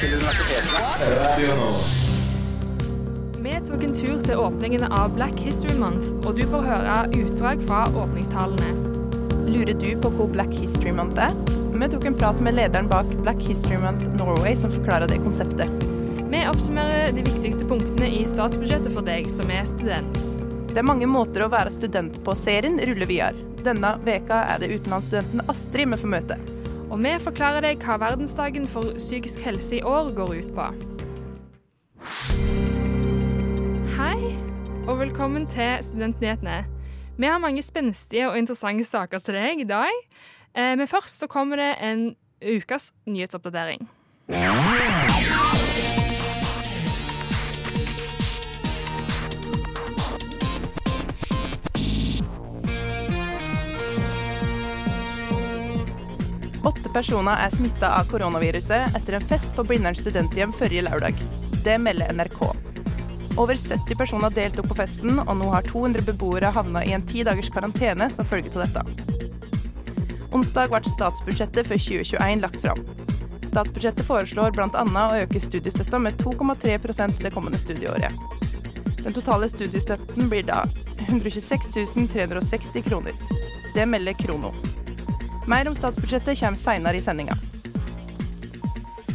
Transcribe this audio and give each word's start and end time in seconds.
til 0.00 0.14
universitetene. 0.16 1.66
Vi 3.42 3.52
tok 3.66 3.84
en 3.84 3.94
tur 3.96 4.20
til 4.24 4.40
åpningen 4.40 4.84
av 4.88 5.14
Black 5.16 5.40
History 5.42 5.74
Month, 5.80 6.06
og 6.26 6.36
du 6.38 6.44
får 6.48 6.62
høre 6.66 6.96
utdrag 7.18 7.62
fra 7.66 7.84
åpningstalene. 7.90 8.70
Lurer 9.50 9.74
du 9.76 9.90
på 10.00 10.12
hvor 10.16 10.30
Black 10.32 10.54
History 10.54 10.92
Month 10.94 11.20
er? 11.20 11.34
Vi 11.72 11.88
tok 11.92 12.06
en 12.08 12.16
prat 12.16 12.38
med 12.44 12.56
lederen 12.56 12.88
bak 12.90 13.10
Black 13.24 13.42
History 13.42 13.80
Month 13.82 14.06
Norway, 14.16 14.54
som 14.56 14.72
forklarer 14.72 15.10
det 15.10 15.18
konseptet. 15.24 15.68
Vi 16.32 16.44
oppsummerer 16.48 17.12
de 17.12 17.26
viktigste 17.26 17.66
punktene 17.68 18.08
i 18.08 18.22
statsbudsjettet 18.28 18.94
for 18.94 19.04
deg 19.04 19.28
som 19.32 19.50
er 19.52 19.66
student. 19.68 20.16
Det 20.72 20.80
er 20.80 20.88
mange 20.88 21.10
måter 21.10 21.44
å 21.44 21.50
være 21.52 21.74
student 21.74 22.16
på. 22.24 22.38
Serien 22.38 22.80
ruller 22.80 23.10
videre. 23.10 23.50
Denne 23.66 23.96
veka 24.06 24.44
er 24.54 24.62
det 24.62 24.72
utenlandsstudenten 24.72 25.44
Astrid 25.52 25.92
vi 25.92 26.00
får 26.00 26.14
møte. 26.16 26.38
Og 26.92 26.98
vi 27.00 27.12
forklarer 27.24 27.64
deg 27.64 27.84
hva 27.86 27.94
verdensdagen 28.02 28.66
for 28.68 28.84
psykisk 28.98 29.40
helse 29.46 29.78
i 29.78 29.80
år 29.80 30.10
går 30.12 30.34
ut 30.42 30.50
på. 30.52 30.66
Hei, 33.94 34.18
og 34.84 34.98
velkommen 35.00 35.46
til 35.48 35.80
Studentnyhetene. 35.80 36.58
Vi 37.16 37.30
har 37.32 37.40
mange 37.40 37.64
spenstige 37.64 38.28
og 38.28 38.36
interessante 38.36 38.84
saker 38.84 39.24
til 39.24 39.40
deg 39.40 39.64
i 39.64 39.68
dag. 39.72 40.04
Eh, 40.52 40.76
men 40.76 40.84
først 40.88 41.24
så 41.24 41.30
kommer 41.32 41.56
det 41.56 41.72
en 41.80 42.10
ukas 42.44 42.92
nyhetsoppdatering. 43.08 43.88
Åtte 56.64 56.88
personer 56.94 57.40
er 57.42 57.50
smitta 57.50 57.88
av 57.98 58.06
koronaviruset 58.10 58.94
etter 58.96 59.16
en 59.18 59.24
fest 59.26 59.50
på 59.56 59.64
Blindern 59.66 59.96
studenthjem 59.98 60.52
forrige 60.54 60.84
lørdag. 60.86 61.18
Det 61.64 61.74
melder 61.82 62.12
NRK. 62.14 62.42
Over 63.36 63.56
70 63.58 63.96
personer 63.98 64.30
deltok 64.30 64.68
på 64.70 64.76
festen, 64.78 65.18
og 65.18 65.34
nå 65.40 65.48
har 65.50 65.66
200 65.66 66.04
beboere 66.06 66.52
havna 66.54 66.84
i 66.86 66.92
en 66.94 67.02
ti 67.08 67.24
dagers 67.26 67.50
karantene 67.50 68.06
som 68.14 68.28
følge 68.28 68.52
av 68.54 68.66
dette. 68.66 68.84
Onsdag 70.32 70.70
ble 70.70 70.80
statsbudsjettet 70.86 71.66
for 71.66 71.82
2021 71.82 72.44
lagt 72.44 72.60
fram. 72.62 72.84
Statsbudsjettet 73.42 74.06
foreslår 74.06 74.54
bl.a. 74.54 74.84
å 74.86 75.18
øke 75.18 75.42
studiestøtta 75.42 75.98
med 75.98 76.20
2,3% 76.22 77.24
det 77.24 77.34
kommende 77.34 77.58
studieåret. 77.60 78.14
Den 79.02 79.16
totale 79.16 79.50
studiestøtten 79.50 80.30
blir 80.30 80.46
da 80.46 80.62
126 81.08 82.06
360 82.14 82.86
kroner. 82.86 83.18
Det 83.74 83.88
melder 83.88 84.14
Krono. 84.14 84.54
Mer 85.46 85.68
om 85.68 85.74
statsbudsjettet 85.74 86.38
kommer 86.38 86.56
senere 86.56 86.96
i 86.96 87.02
sendinga. 87.02 87.34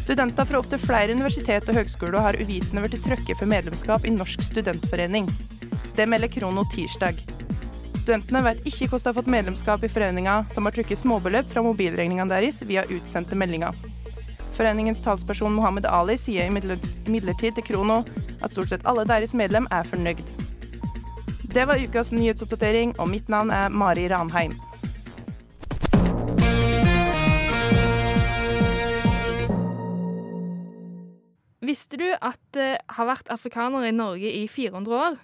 Studenter 0.02 0.44
fra 0.44 0.58
opptil 0.60 0.80
flere 0.80 1.12
universitet 1.12 1.68
og 1.68 1.76
høgskoler 1.76 2.20
har 2.20 2.36
uvitende 2.40 2.84
blitt 2.84 3.02
trøkket 3.04 3.36
for 3.40 3.48
medlemskap 3.48 4.04
i 4.04 4.12
Norsk 4.12 4.44
studentforening. 4.44 5.28
Det 5.96 6.06
melder 6.08 6.28
Krono 6.32 6.66
tirsdag. 6.72 7.20
Studentene 8.02 8.44
vet 8.44 8.60
ikke 8.68 8.90
hvordan 8.90 9.04
de 9.04 9.10
har 9.10 9.16
fått 9.18 9.32
medlemskap 9.34 9.84
i 9.84 9.90
foreninga, 9.92 10.36
som 10.52 10.68
har 10.68 10.76
trykket 10.76 11.00
småbeløp 11.00 11.48
fra 11.48 11.64
mobilregningene 11.64 12.28
deres 12.32 12.60
via 12.68 12.84
utsendte 12.92 13.36
meldinger. 13.36 13.76
Foreningens 14.56 15.00
talsperson 15.04 15.56
Mohammed 15.56 15.88
Ali 15.88 16.16
sier 16.20 16.48
imidlertid 16.48 17.56
til 17.56 17.68
Krono 17.68 18.02
at 18.42 18.52
stort 18.52 18.72
sett 18.72 18.88
alle 18.88 19.08
deres 19.08 19.36
medlem 19.36 19.68
er 19.72 19.84
fornøyd. 19.88 20.24
Det 21.48 21.64
var 21.68 21.80
ukas 21.80 22.12
nyhetsoppdatering, 22.12 22.98
og 23.00 23.08
mitt 23.08 23.28
navn 23.32 23.50
er 23.50 23.72
Mari 23.72 24.08
Ranheim. 24.12 24.56
Visste 31.68 31.98
du 32.00 32.06
at 32.08 32.40
det 32.56 32.78
har 32.96 33.08
vært 33.10 33.28
afrikanere 33.28 33.90
i 33.90 33.92
Norge 33.92 34.30
i 34.32 34.46
400 34.48 34.94
år? 34.96 35.16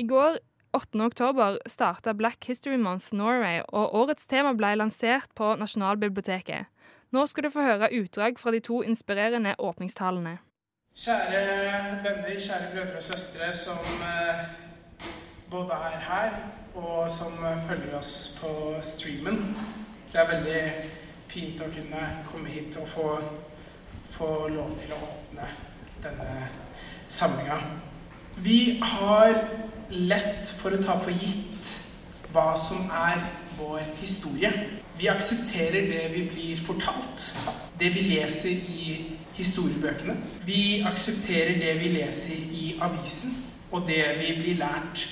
I 0.00 0.06
går, 0.08 0.38
8. 0.72 1.00
oktober, 1.04 1.58
starta 1.68 2.14
Black 2.16 2.46
History 2.48 2.78
Month 2.80 3.10
Norway, 3.12 3.60
og 3.68 3.92
årets 4.00 4.24
tema 4.26 4.54
ble 4.56 4.70
lansert 4.80 5.28
på 5.36 5.50
Nasjonalbiblioteket. 5.60 6.70
Nå 7.12 7.26
skal 7.28 7.44
du 7.44 7.50
få 7.52 7.66
høre 7.66 7.90
utdrag 7.92 8.40
fra 8.40 8.54
de 8.54 8.62
to 8.64 8.80
inspirerende 8.80 9.52
åpningstalene. 9.60 10.38
Kjære 10.96 11.42
venner, 12.06 12.38
kjære 12.40 12.70
brødre 12.72 12.96
og 12.96 13.04
søstre 13.04 13.50
som 13.52 14.00
eh, 14.06 14.40
både 15.52 15.76
er 15.90 15.98
her 16.06 16.38
og 16.72 17.10
som 17.12 17.36
følger 17.68 17.98
oss 17.98 18.14
på 18.40 18.54
streamen. 18.80 19.52
Det 20.12 20.20
er 20.20 20.32
veldig 20.32 20.64
fint 21.28 21.60
å 21.60 21.68
kunne 21.76 22.08
komme 22.32 22.48
hit 22.48 22.80
og 22.80 22.88
få, 22.88 23.10
få 24.08 24.32
lov 24.56 24.72
til 24.80 24.96
å 24.96 25.02
åpne 25.10 25.50
denne 26.02 26.48
samlinga. 27.08 27.58
Vi 28.36 28.80
har 28.82 29.34
lett 29.88 30.50
for 30.58 30.74
å 30.74 30.82
ta 30.82 30.96
for 31.00 31.12
gitt 31.12 31.72
hva 32.32 32.52
som 32.58 32.88
er 32.96 33.20
vår 33.58 33.82
historie. 34.00 34.50
Vi 34.98 35.08
aksepterer 35.08 35.88
det 35.90 36.04
vi 36.14 36.22
blir 36.30 36.62
fortalt, 36.66 37.32
det 37.80 37.92
vi 37.94 38.06
leser 38.08 38.50
i 38.72 38.94
historiebøkene. 39.36 40.16
Vi 40.46 40.82
aksepterer 40.88 41.60
det 41.60 41.74
vi 41.80 41.92
leser 41.96 42.52
i 42.52 42.64
avisen, 42.80 43.36
og 43.70 43.86
det 43.88 44.04
vi 44.20 44.34
blir 44.40 44.60
lært 44.60 45.06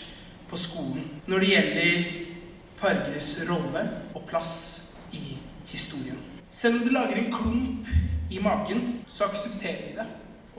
på 0.50 0.58
skolen 0.58 1.06
når 1.30 1.44
det 1.44 1.50
gjelder 1.52 2.08
farges 2.80 3.28
rolle 3.48 3.84
og 4.14 4.24
plass 4.28 4.56
i 5.12 5.36
historien. 5.70 6.18
Selv 6.50 6.80
om 6.80 6.88
det 6.88 6.92
lager 6.92 7.20
en 7.20 7.32
klump 7.32 7.88
i 8.30 8.40
magen, 8.42 9.04
så 9.08 9.28
aksepterer 9.30 9.86
vi 9.86 9.94
det. 9.96 10.06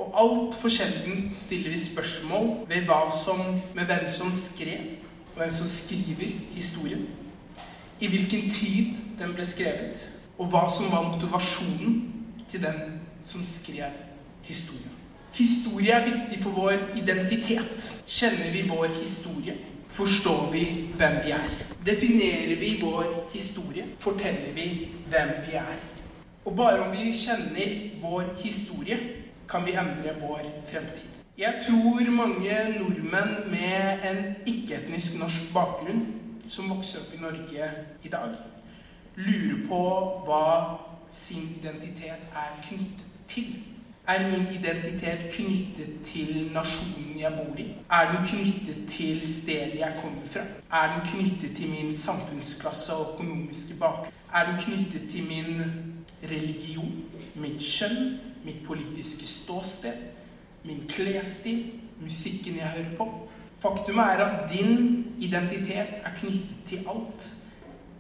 Og 0.02 0.14
altfor 0.18 0.70
sjelden 0.70 1.28
stiller 1.32 1.70
vi 1.70 1.80
spørsmål 1.80 2.48
ved 2.70 2.88
hva 2.90 3.04
som, 3.14 3.42
med 3.76 3.86
hvem 3.86 4.08
som 4.10 4.32
skrev, 4.34 4.96
og 5.34 5.44
hvem 5.44 5.52
som 5.52 5.68
skriver 5.68 6.32
historien. 6.56 7.06
I 8.00 8.08
hvilken 8.08 8.50
tid 8.50 8.96
den 9.20 9.36
ble 9.38 9.46
skrevet, 9.46 10.08
og 10.38 10.50
hva 10.50 10.66
som 10.74 10.90
var 10.90 11.06
motivasjonen 11.12 12.00
til 12.50 12.64
den 12.64 12.98
som 13.24 13.44
skrev 13.46 13.94
historien. 14.44 14.98
Historie 15.38 15.94
er 15.94 16.10
viktig 16.10 16.42
for 16.44 16.50
vår 16.50 16.98
identitet. 16.98 17.86
Kjenner 18.08 18.50
vi 18.52 18.66
vår 18.68 18.88
historie, 18.98 19.54
forstår 19.88 20.50
vi 20.52 20.66
hvem 20.98 21.22
vi 21.26 21.32
er. 21.38 21.56
Definerer 21.86 22.58
vi 22.60 22.78
vår 22.82 23.30
historie, 23.34 23.86
forteller 24.00 24.54
vi 24.56 24.90
hvem 25.14 25.38
vi 25.46 25.56
er. 25.62 25.78
Og 26.46 26.56
bare 26.56 26.82
om 26.82 26.92
vi 26.98 27.14
kjenner 27.14 27.78
vår 28.02 28.34
historie, 28.44 29.21
kan 29.52 29.66
vi 29.66 29.72
endre 29.72 30.14
vår 30.22 30.42
fremtid. 30.70 31.10
Jeg 31.38 31.54
tror 31.68 32.12
mange 32.12 32.56
nordmenn 32.80 33.52
med 33.52 34.04
en 34.10 34.36
ikke-etnisk 34.46 35.20
norsk 35.20 35.54
bakgrunn 35.54 36.06
som 36.48 36.70
vokser 36.70 37.02
opp 37.02 37.14
i 37.16 37.22
Norge 37.22 37.68
i 38.04 38.12
dag, 38.12 38.36
lurer 39.16 39.60
på 39.68 39.82
hva 40.28 40.46
sin 41.12 41.50
identitet 41.60 42.32
er 42.44 42.56
knyttet 42.64 43.22
til. 43.28 43.52
Er 44.08 44.24
min 44.30 44.48
identitet 44.54 45.28
knyttet 45.34 46.00
til 46.06 46.50
nasjonen 46.54 47.20
jeg 47.20 47.32
bor 47.38 47.60
i? 47.60 47.68
Er 47.92 48.12
den 48.12 48.26
knyttet 48.26 48.88
til 48.90 49.22
stedet 49.28 49.80
jeg 49.80 50.00
kommer 50.02 50.26
fra? 50.26 50.42
Er 50.72 50.96
den 50.96 51.06
knyttet 51.06 51.58
til 51.58 51.70
min 51.70 51.94
samfunnsklasse 51.94 52.94
og 52.94 53.14
økonomiske 53.14 53.80
bakgrunn? 53.80 54.14
Er 54.34 54.52
den 54.52 54.60
knyttet 54.60 55.10
til 55.12 55.24
min 55.24 55.62
religion, 56.24 57.04
mitt 57.36 57.62
kjønn, 57.62 58.31
mitt 58.46 58.64
politiske 58.68 59.28
ståsted, 59.28 59.94
min 60.64 60.84
klesstil, 60.90 61.72
musikken 62.02 62.58
jeg 62.58 62.68
hører 62.68 62.98
på. 62.98 63.08
Faktumet 63.62 64.04
er 64.04 64.26
at 64.26 64.50
din 64.52 65.06
identitet 65.20 66.02
er 66.04 66.16
knyttet 66.16 66.58
til 66.66 66.78
alt. 66.90 67.34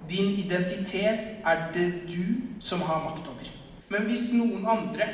Din 0.09 0.31
identitet 0.31 1.31
er 1.45 1.71
det 1.73 1.93
du 2.07 2.23
som 2.59 2.81
har 2.81 3.03
makt 3.03 3.27
over. 3.27 3.51
Men 3.89 4.01
hvis 4.01 4.31
noen 4.33 4.65
andre, 4.67 5.07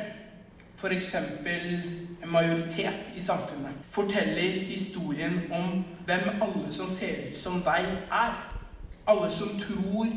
f.eks. 0.78 1.16
en 1.16 2.30
majoritet 2.32 3.12
i 3.16 3.20
samfunnet, 3.20 3.74
forteller 3.90 4.62
historien 4.64 5.42
om 5.52 5.84
hvem 6.06 6.30
alle 6.42 6.72
som 6.72 6.88
ser 6.88 7.30
ut 7.30 7.36
som 7.36 7.62
deg, 7.66 7.88
er, 8.12 8.38
alle 9.08 9.30
som 9.30 9.60
tror 9.60 10.08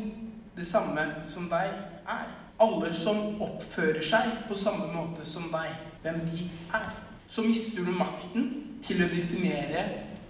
det 0.57 0.67
samme 0.67 1.05
som 1.23 1.49
deg, 1.49 1.73
er, 2.07 2.29
alle 2.61 2.91
som 2.93 3.41
oppfører 3.41 4.03
seg 4.05 4.45
på 4.49 4.57
samme 4.57 4.89
måte 4.93 5.25
som 5.27 5.49
deg, 5.53 5.73
hvem 6.03 6.21
de 6.29 6.47
er, 6.77 6.91
så 7.27 7.45
mister 7.45 7.85
du 7.85 7.93
makten 7.95 8.47
til 8.85 9.03
å 9.03 9.09
definere 9.11 9.85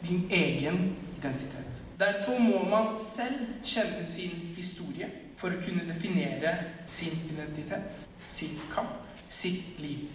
din 0.06 0.26
egen 0.32 0.82
identitet. 1.18 1.82
Derfor 2.02 2.40
må 2.42 2.64
man 2.70 2.96
selv 2.98 3.62
kjenne 3.68 4.06
sin 4.10 4.54
historie 4.58 5.10
for 5.38 5.54
å 5.54 5.62
kunne 5.62 5.86
definere 5.86 6.56
sin 6.90 7.14
identitet, 7.30 8.06
sin 8.28 8.58
kamp, 8.74 8.98
sitt 9.30 9.78
liv. 9.82 10.08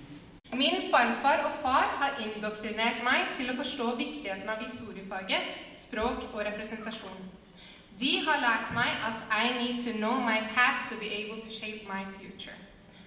Min 0.54 0.86
farfar 0.92 1.42
og 1.46 1.56
far 1.62 1.96
har 2.00 2.20
indoktrinert 2.22 3.02
meg 3.06 3.32
til 3.38 3.50
å 3.50 3.56
forstå 3.58 3.92
viktigheten 3.98 4.50
av 4.50 4.62
historiefaget, 4.62 5.48
språk 5.74 6.28
og 6.32 6.44
representasjon. 6.46 7.18
De 8.00 8.12
har 8.26 8.40
lært 8.40 8.72
meg 8.76 8.90
at 9.08 9.18
I 9.42 9.44
need 9.56 9.78
to 9.84 9.92
know 9.98 10.16
my 10.20 10.38
past 10.54 10.90
to 10.90 10.96
be 11.00 11.08
able 11.20 11.42
to 11.42 11.50
shape 11.50 11.82
my 11.88 12.02
future. 12.18 12.56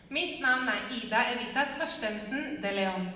Mitt 0.09 0.41
navn 0.41 0.67
er 0.67 0.79
Ida 0.97 1.19
Evita 1.33 1.65
Torstensen 1.77 2.63
de 2.63 2.71
Leon. 2.73 3.09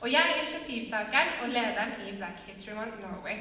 Og 0.00 0.12
jeg 0.12 0.22
er 0.28 0.40
initiativtakeren 0.40 1.28
og 1.42 1.48
lederen 1.48 1.92
i 2.08 2.16
Black 2.16 2.38
History 2.46 2.74
Month 2.74 2.98
Norway, 3.02 3.36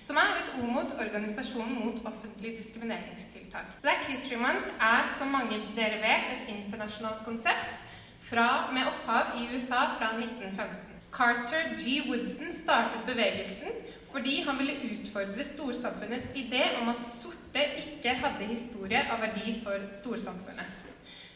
som 0.00 0.16
er 0.16 0.36
et 0.40 0.52
OMOD, 0.62 0.92
organisasjon 1.06 1.74
mot 1.80 2.06
offentlige 2.10 2.56
diskrimineringstiltak. 2.56 3.66
Black 3.82 4.06
History 4.08 4.38
Month 4.38 4.68
er, 4.80 5.02
som 5.18 5.34
mange 5.34 5.58
dere 5.76 5.98
vet, 6.06 6.30
et 6.34 6.54
internasjonalt 6.54 7.24
konsept 7.24 7.82
fra, 8.20 8.70
med 8.72 8.86
opphav 8.92 9.34
i 9.40 9.48
USA 9.54 9.82
fra 9.98 10.14
1915. 10.16 10.94
Carter 11.18 11.62
G. 11.82 12.08
Woodson 12.08 12.54
startet 12.62 13.02
bevegelsen 13.06 13.70
fordi 14.14 14.40
han 14.46 14.58
ville 14.58 14.76
utfordre 14.92 15.44
storsamfunnets 15.44 16.30
idé 16.38 16.62
om 16.80 16.88
at 16.92 17.06
sorte 17.08 17.62
ikke 17.80 18.14
hadde 18.22 18.46
historie 18.46 19.00
av 19.10 19.24
verdi 19.24 19.56
for 19.64 19.88
storsamfunnet. 19.96 20.82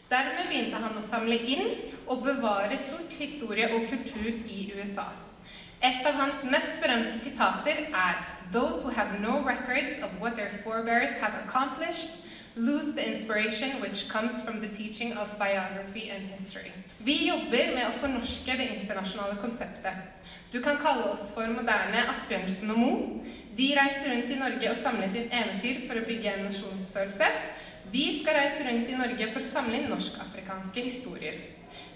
Dermed 0.09 0.47
begynte 0.49 0.79
han 0.81 0.95
å 0.97 1.03
samle 1.05 1.37
inn 1.43 1.67
og 2.07 2.23
bevare 2.25 2.79
sort 2.81 3.13
historie 3.19 3.67
og 3.75 3.89
kultur 3.91 4.31
i 4.31 4.61
USA. 4.79 5.09
Et 5.83 6.07
av 6.07 6.17
hans 6.23 6.45
mest 6.49 6.79
berømte 6.83 7.19
sitater 7.19 7.89
er 7.91 8.23
Those 8.53 8.81
who 8.83 8.89
have 8.89 9.21
no 9.21 9.43
records 9.45 9.99
of 9.99 10.15
what 10.21 10.37
their 10.37 10.51
forebears 10.65 11.11
have 11.21 11.35
accomplished, 11.45 12.17
lose 12.59 12.93
the 12.95 13.07
inspiration 13.07 13.81
which 13.81 14.09
comes 14.09 14.43
from 14.43 14.61
the 14.61 14.69
teaching 14.69 15.13
of 15.13 15.39
biography 15.39 16.11
and 16.11 16.27
history. 16.31 16.73
Vi 16.99 17.29
jobber 17.29 17.75
med 17.75 17.85
å 17.87 17.99
fornorske 18.01 18.57
det 18.59 18.67
internasjonale 18.75 19.37
konseptet. 19.39 19.95
Du 20.51 20.59
kan 20.63 20.81
kalle 20.83 21.13
oss 21.13 21.29
for 21.35 21.47
moderne 21.47 22.03
Asbjørnsen 22.11 22.73
og 22.75 22.81
Moe. 22.81 22.97
De 23.59 23.69
reiste 23.79 24.11
rundt 24.11 24.33
i 24.35 24.39
Norge 24.41 24.73
og 24.73 24.81
samlet 24.81 25.15
inn 25.15 25.31
eventyr 25.31 25.85
for 25.87 26.01
å 26.01 26.07
bygge 26.09 26.33
en 26.33 26.49
nasjonsfølelse. 26.49 27.29
Vi 27.93 28.09
skal 28.19 28.41
reise 28.41 28.67
rundt 28.67 28.91
i 28.91 28.99
Norge 28.99 29.31
for 29.31 29.47
å 29.47 29.49
samle 29.49 29.79
inn 29.79 29.89
norsk-afrikanske 29.93 30.85
historier. 30.89 31.39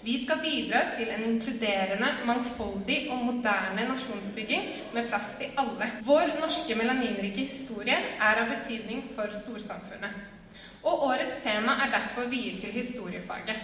Vi 0.03 0.15
skal 0.23 0.39
bidra 0.43 0.85
til 0.95 1.11
en 1.11 1.23
inkluderende, 1.27 2.09
mangfoldig 2.27 3.07
og 3.11 3.25
moderne 3.27 3.87
nasjonsbygging 3.89 4.69
med 4.95 5.09
plass 5.11 5.33
til 5.39 5.51
alle. 5.59 5.89
Vår 6.07 6.35
norske 6.39 6.75
melaninrike 6.79 7.45
historie 7.45 7.99
er 8.19 8.41
av 8.43 8.51
betydning 8.51 9.03
for 9.15 9.35
storsamfunnet. 9.35 10.42
Og 10.83 11.03
årets 11.07 11.39
tema 11.43 11.77
er 11.85 11.91
derfor 11.93 12.27
viet 12.31 12.59
til 12.61 12.71
historiefaget. 12.75 13.55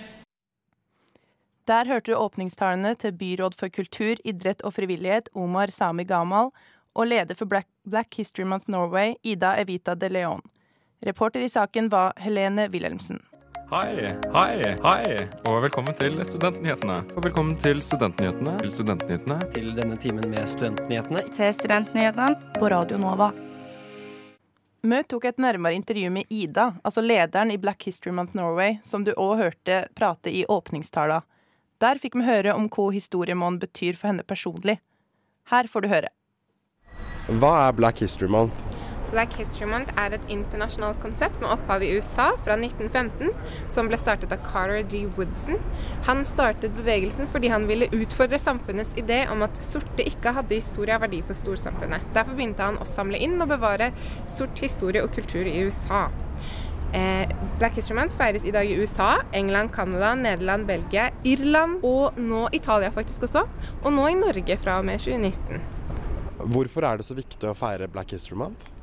Der 1.67 1.85
hørte 1.85 2.11
du 2.11 2.17
åpningstalene 2.17 2.95
til 2.95 3.11
byråd 3.13 3.57
for 3.59 3.69
kultur, 3.69 4.15
idrett 4.25 4.63
og 4.65 4.73
frivillighet, 4.73 5.29
Omar 5.35 5.69
Sami 5.69 6.03
Gamal, 6.03 6.49
og 6.95 7.07
leder 7.07 7.35
for 7.35 7.45
Black, 7.45 7.67
Black 7.85 8.15
History 8.17 8.47
Month 8.47 8.69
Norway, 8.71 9.13
Ida 9.23 9.53
Evita 9.61 9.95
de 9.95 10.09
Leon. 10.09 10.41
Reporter 11.05 11.43
i 11.45 11.49
saken 11.49 11.91
var 11.91 12.13
Helene 12.17 12.69
Wilhelmsen. 12.73 13.19
Hei, 13.69 14.15
hei, 14.33 14.75
hei, 14.81 15.27
og 15.45 15.59
velkommen 15.61 15.93
til 15.93 16.17
Studentnyhetene. 16.25 17.03
Og 17.13 17.27
velkommen 17.27 17.59
til 17.61 17.83
Studentnyhetene. 17.85 18.55
Til 18.63 18.71
Studentnyhetene. 18.79 19.37
Til 19.53 19.69
denne 19.77 19.99
timen 20.01 20.25
med 20.31 20.49
Studentnyhetene. 20.49 21.21
Til 21.37 21.53
Studentnyhetene. 21.53 22.33
På 22.57 22.73
Radio 22.73 22.97
Nova. 22.97 23.29
Vi 24.81 25.03
tok 25.03 25.25
et 25.25 25.37
nærmere 25.37 25.75
intervju 25.75 26.09
med 26.09 26.23
Ida, 26.29 26.73
altså 26.83 27.01
lederen 27.01 27.51
i 27.51 27.57
Black 27.57 27.83
History 27.83 28.13
Month 28.15 28.35
Norway, 28.35 28.77
som 28.83 29.03
du 29.03 29.11
òg 29.11 29.35
hørte 29.41 29.81
prate 29.95 30.31
i 30.31 30.45
åpningstala. 30.47 31.19
Der 31.83 31.99
fikk 31.99 32.15
vi 32.15 32.23
høre 32.23 32.55
om 32.55 32.69
hva 32.71 32.87
historiemåneden 32.95 33.59
betyr 33.59 33.99
for 33.99 34.13
henne 34.13 34.23
personlig. 34.23 34.79
Her 35.51 35.67
får 35.67 35.83
du 35.83 35.91
høre. 35.91 36.15
Hva 37.43 37.53
er 37.67 37.75
Black 37.75 37.99
History 37.99 38.31
Month? 38.31 38.68
Black 39.11 39.33
History 39.39 39.67
Month 39.69 39.93
er 39.97 40.13
et 40.15 40.29
internasjonalt 40.31 40.99
konsept 41.03 41.39
med 41.41 41.49
opphav 41.53 41.83
i 41.85 41.91
USA 41.97 42.29
fra 42.45 42.57
1915, 42.59 43.33
som 43.71 43.89
ble 43.89 43.97
startet 43.99 44.33
av 44.35 44.43
Carter 44.45 44.83
G. 44.89 45.05
Woodson. 45.17 45.59
Han 46.07 46.23
startet 46.27 46.75
bevegelsen 46.77 47.29
fordi 47.33 47.51
han 47.53 47.67
ville 47.69 47.89
utfordre 47.95 48.39
samfunnets 48.41 48.97
idé 48.99 49.23
om 49.31 49.43
at 49.45 49.61
sorte 49.65 50.05
ikke 50.05 50.35
hadde 50.37 50.59
historie 50.59 50.95
av 50.95 51.05
verdi 51.05 51.21
for 51.25 51.37
storsamfunnet. 51.37 52.09
Derfor 52.15 52.37
begynte 52.37 52.65
han 52.65 52.79
å 52.81 52.87
samle 52.89 53.19
inn 53.21 53.39
og 53.41 53.51
bevare 53.53 53.91
sort 54.29 54.61
historie 54.63 55.03
og 55.05 55.13
kultur 55.15 55.49
i 55.49 55.59
USA. 55.65 56.07
Eh, 56.93 57.29
Black 57.59 57.75
History 57.77 57.97
Month 57.99 58.17
feires 58.17 58.45
i 58.45 58.51
dag 58.51 58.65
i 58.65 58.77
USA, 58.79 59.19
England, 59.33 59.73
Canada, 59.73 60.15
Nederland, 60.15 60.65
Belgia, 60.65 61.11
Irland 61.23 61.83
og 61.85 62.17
nå 62.17 62.47
Italia 62.51 62.89
faktisk 62.89 63.27
også. 63.29 63.45
Og 63.83 63.93
nå 63.93 64.07
i 64.09 64.17
Norge 64.17 64.57
fra 64.57 64.79
og 64.81 64.89
med 64.89 65.01
2019. 65.01 65.61
Hvorfor 66.49 66.87
er 66.87 66.97
det 66.97 67.05
så 67.05 67.17
viktig 67.17 67.49
å 67.49 67.57
feire 67.57 67.89
Black 67.91 68.15
History 68.15 68.37
Month? 68.39 68.78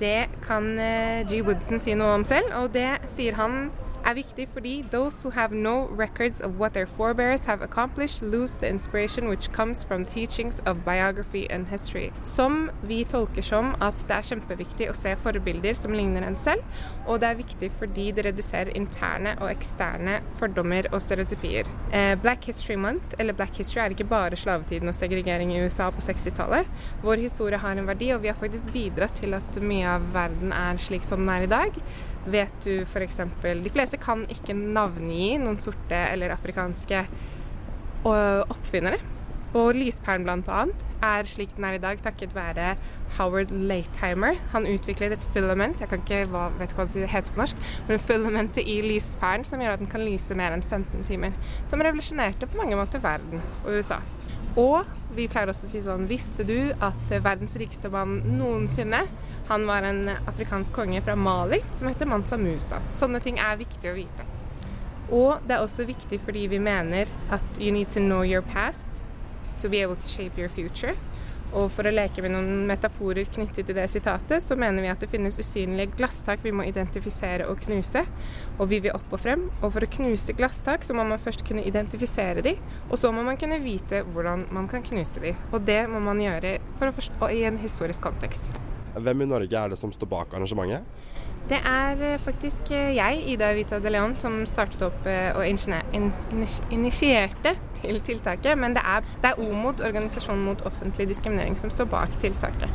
Det 0.00 0.28
kan 0.44 0.78
eh, 0.78 1.24
G. 1.28 1.40
Woodson 1.46 1.80
si 1.80 1.94
noe 1.96 2.18
om 2.18 2.24
selv, 2.28 2.52
og 2.60 2.72
det 2.76 2.88
sier 3.08 3.38
han 3.38 3.70
er 4.06 4.14
viktig 4.14 4.46
fordi 4.52 4.84
those 4.92 5.22
who 5.22 5.30
have 5.30 5.52
no 5.52 5.88
records 5.90 6.40
of 6.40 6.58
what 6.60 6.74
their 6.74 6.86
forebears 6.86 7.44
have 7.44 7.62
accomplished 7.62 8.22
lose 8.22 8.58
the 8.58 8.68
inspiration 8.68 9.28
which 9.28 9.50
comes 9.52 9.84
from 9.84 10.04
teachings 10.04 10.60
of 10.66 10.84
biography 10.84 11.46
and 11.50 11.66
history. 11.66 12.12
Som 12.22 12.70
vi 12.82 13.04
tolker 13.04 13.42
som 13.42 13.74
at 13.80 13.98
det 14.06 14.16
er 14.16 14.28
kjempeviktig 14.30 14.90
å 14.90 14.96
se 14.96 15.16
forbilder 15.22 15.74
som 15.74 15.94
ligner 15.96 16.26
en 16.26 16.38
selv, 16.38 16.62
og 17.06 17.20
det 17.20 17.30
er 17.30 17.40
viktig 17.40 17.70
fordi 17.78 18.10
det 18.14 18.26
reduserer 18.28 18.72
interne 18.78 19.34
og 19.40 19.50
eksterne 19.50 20.20
fordommer 20.38 20.86
og 20.92 21.02
stereotypier. 21.02 21.68
Eh, 21.92 22.14
Black 22.22 22.46
History 22.46 22.76
Month, 22.76 23.16
eller 23.18 23.34
Black 23.34 23.58
History, 23.58 23.82
er 23.82 23.94
ikke 23.94 24.08
bare 24.10 24.38
slavetiden 24.38 24.88
og 24.88 24.94
segregering 24.94 25.54
i 25.54 25.62
USA 25.64 25.90
på 25.90 26.04
60-tallet. 26.04 26.68
Vår 27.02 27.26
historie 27.26 27.58
har 27.58 27.76
en 27.76 27.88
verdi, 27.88 28.12
og 28.14 28.22
vi 28.22 28.30
har 28.30 28.38
faktisk 28.38 28.70
bidratt 28.74 29.18
til 29.18 29.34
at 29.34 29.62
mye 29.62 29.96
av 29.96 30.12
verden 30.14 30.54
er 30.54 30.78
slik 30.78 31.06
som 31.06 31.24
den 31.24 31.34
er 31.34 31.46
i 31.46 31.50
dag. 31.50 31.82
Vet 32.26 32.54
du 32.64 32.82
f.eks. 32.82 33.20
De 33.42 33.72
fleste 33.72 34.00
kan 34.02 34.24
ikke 34.32 34.56
navngi 34.56 35.36
noen 35.42 35.60
sorte 35.62 35.98
eller 36.10 36.34
afrikanske 36.34 37.04
oppfinnere. 38.06 38.98
Og 39.56 39.76
lyspæren 39.78 40.26
bl.a. 40.26 40.64
er 41.06 41.28
slik 41.30 41.54
den 41.56 41.64
er 41.64 41.76
i 41.76 41.80
dag 41.80 42.00
takket 42.02 42.34
være 42.34 42.74
Howard 43.16 43.50
Lateheimer. 43.54 44.36
Han 44.52 44.66
utviklet 44.68 45.14
et 45.14 45.26
filament, 45.32 45.80
jeg 45.80 45.88
kan 45.88 46.02
ikke, 46.02 46.26
hva, 46.32 46.48
vet 46.58 46.74
hva 46.76 46.84
det 46.92 47.08
heter 47.08 47.32
på 47.32 47.40
norsk, 47.40 47.62
men 47.88 48.02
filamentet 48.02 48.66
i 48.68 48.80
lyspæren 48.84 49.46
som 49.46 49.62
gjør 49.62 49.78
at 49.78 49.84
den 49.84 49.90
kan 49.92 50.04
lyse 50.04 50.36
mer 50.36 50.56
enn 50.56 50.66
15 50.66 51.06
timer. 51.08 51.38
Som 51.70 51.84
revolusjonerte 51.86 52.50
på 52.50 52.60
mange 52.60 52.76
måter 52.76 53.02
verden 53.02 53.40
og 53.64 53.78
USA. 53.78 54.02
Og 54.56 54.84
vi 55.16 55.28
pleier 55.28 55.52
også 55.52 55.68
å 55.68 55.70
si 55.70 55.82
sånn 55.84 56.06
Visste 56.08 56.44
du 56.48 56.72
at 56.80 57.10
verdens 57.12 57.56
rikeste 57.60 57.90
mann 57.92 58.18
noensinne 58.38 59.02
han 59.48 59.66
var 59.66 59.86
en 59.86 60.10
afrikansk 60.26 60.72
konge 60.74 61.02
fra 61.02 61.16
Mali 61.16 61.60
som 61.72 61.88
heter 61.88 62.08
Mansa 62.10 62.36
Musa. 62.36 62.80
Sånne 62.94 63.20
ting 63.22 63.38
er 63.38 63.60
viktig 63.60 63.90
å 63.90 63.96
vite. 63.96 64.26
Og 65.14 65.44
det 65.46 65.54
er 65.54 65.62
også 65.62 65.86
viktig 65.86 66.18
fordi 66.24 66.48
vi 66.50 66.58
mener 66.62 67.10
at 67.30 67.60
you 67.60 67.70
need 67.70 67.92
to 67.94 68.02
know 68.02 68.24
your 68.26 68.42
past 68.42 68.88
to 69.62 69.70
be 69.70 69.82
able 69.82 69.96
to 69.96 70.08
shape 70.08 70.40
your 70.40 70.50
future. 70.50 70.96
Og 71.54 71.70
for 71.72 71.86
å 71.86 71.92
leke 71.94 72.20
med 72.24 72.34
noen 72.34 72.66
metaforer 72.68 73.28
knyttet 73.32 73.68
til 73.68 73.76
det 73.78 73.86
sitatet, 73.88 74.42
så 74.42 74.56
mener 74.58 74.82
vi 74.82 74.90
at 74.90 75.00
det 75.00 75.08
finnes 75.12 75.38
usynlige 75.38 75.94
glasstak 75.94 76.42
vi 76.44 76.52
må 76.52 76.66
identifisere 76.66 77.46
og 77.48 77.62
knuse. 77.62 78.02
Og 78.58 78.66
vi 78.72 78.82
vil 78.84 78.96
opp 78.96 79.14
og 79.14 79.22
frem. 79.22 79.46
Og 79.62 79.70
for 79.70 79.86
å 79.86 79.92
knuse 79.96 80.34
glasstak, 80.36 80.84
så 80.84 80.96
må 80.96 81.06
man 81.06 81.22
først 81.22 81.46
kunne 81.46 81.64
identifisere 81.64 82.44
de, 82.44 82.56
og 82.90 82.98
så 83.00 83.14
må 83.14 83.24
man 83.24 83.38
kunne 83.40 83.62
vite 83.62 84.02
hvordan 84.10 84.48
man 84.52 84.68
kan 84.68 84.84
knuse 84.84 85.22
de. 85.22 85.36
Og 85.52 85.62
det 85.70 85.84
må 85.92 86.02
man 86.02 86.20
gjøre 86.20 86.58
for 86.80 86.90
å 86.90 86.96
forstå, 86.98 87.30
i 87.32 87.46
en 87.48 87.62
historisk 87.62 88.04
kontekst. 88.10 88.50
Hvem 88.96 89.22
i 89.22 89.28
Norge 89.28 89.58
er 89.58 89.72
det 89.72 89.78
som 89.78 89.92
står 89.92 90.08
bak 90.08 90.34
arrangementet? 90.34 90.84
Det 91.46 91.58
er 91.62 92.00
eh, 92.02 92.18
faktisk 92.18 92.72
eh, 92.74 92.96
jeg, 92.96 93.20
Ida 93.30 93.52
Vita 93.54 93.78
de 93.78 93.90
Leon, 93.92 94.16
som 94.18 94.40
startet 94.50 94.80
opp 94.82 95.06
eh, 95.06 95.30
og 95.36 95.46
initierte 96.74 97.52
til 97.76 98.00
tiltaket. 98.02 98.58
Men 98.58 98.74
det 98.74 98.82
er, 98.82 99.06
det 99.22 99.30
er 99.30 99.42
OMOD, 99.44 99.84
Organisasjonen 99.86 100.42
mot 100.48 100.64
offentlig 100.66 101.06
diskriminering, 101.12 101.54
som 101.60 101.70
står 101.70 101.86
bak 101.92 102.18
tiltaket. 102.22 102.72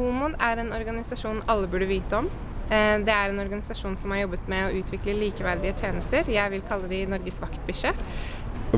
OMOD 0.00 0.38
er 0.40 0.62
en 0.62 0.72
organisasjon 0.72 1.42
alle 1.52 1.68
burde 1.68 1.90
vite 1.90 2.22
om. 2.22 2.30
Det 2.64 3.12
er 3.12 3.28
en 3.28 3.42
organisasjon 3.42 3.98
som 4.00 4.14
har 4.14 4.22
jobbet 4.22 4.46
med 4.48 4.70
å 4.70 4.78
utvikle 4.78 5.12
likeverdige 5.18 5.74
tjenester. 5.82 6.30
Jeg 6.32 6.52
vil 6.54 6.62
kalle 6.64 6.88
de 6.88 7.02
Norges 7.12 7.36
vaktbikkje. 7.42 7.92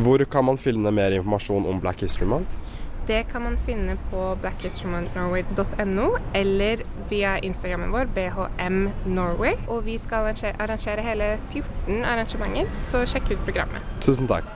Hvor 0.02 0.24
kan 0.26 0.44
man 0.48 0.58
finne 0.58 0.90
mer 0.90 1.14
informasjon 1.14 1.68
om 1.70 1.78
Black 1.80 2.02
History 2.02 2.26
Month? 2.26 2.58
Det 3.06 3.22
kan 3.30 3.42
man 3.42 3.58
finne 3.66 3.96
på 4.10 4.38
blackhistorymonthnorway.no 4.40 6.06
eller 6.34 6.80
via 7.08 7.38
Instagrammen 7.38 7.92
vår, 7.92 8.08
BHM 8.14 8.90
Norway. 9.06 9.54
Og 9.68 9.84
vi 9.86 9.94
skal 9.98 10.32
arrangere 10.58 11.04
hele 11.06 11.36
14 11.52 12.02
arrangementer, 12.02 12.66
så 12.82 13.04
sjekk 13.06 13.30
ut 13.30 13.44
programmet. 13.46 13.84
Tusen 14.02 14.26
takk. 14.26 14.48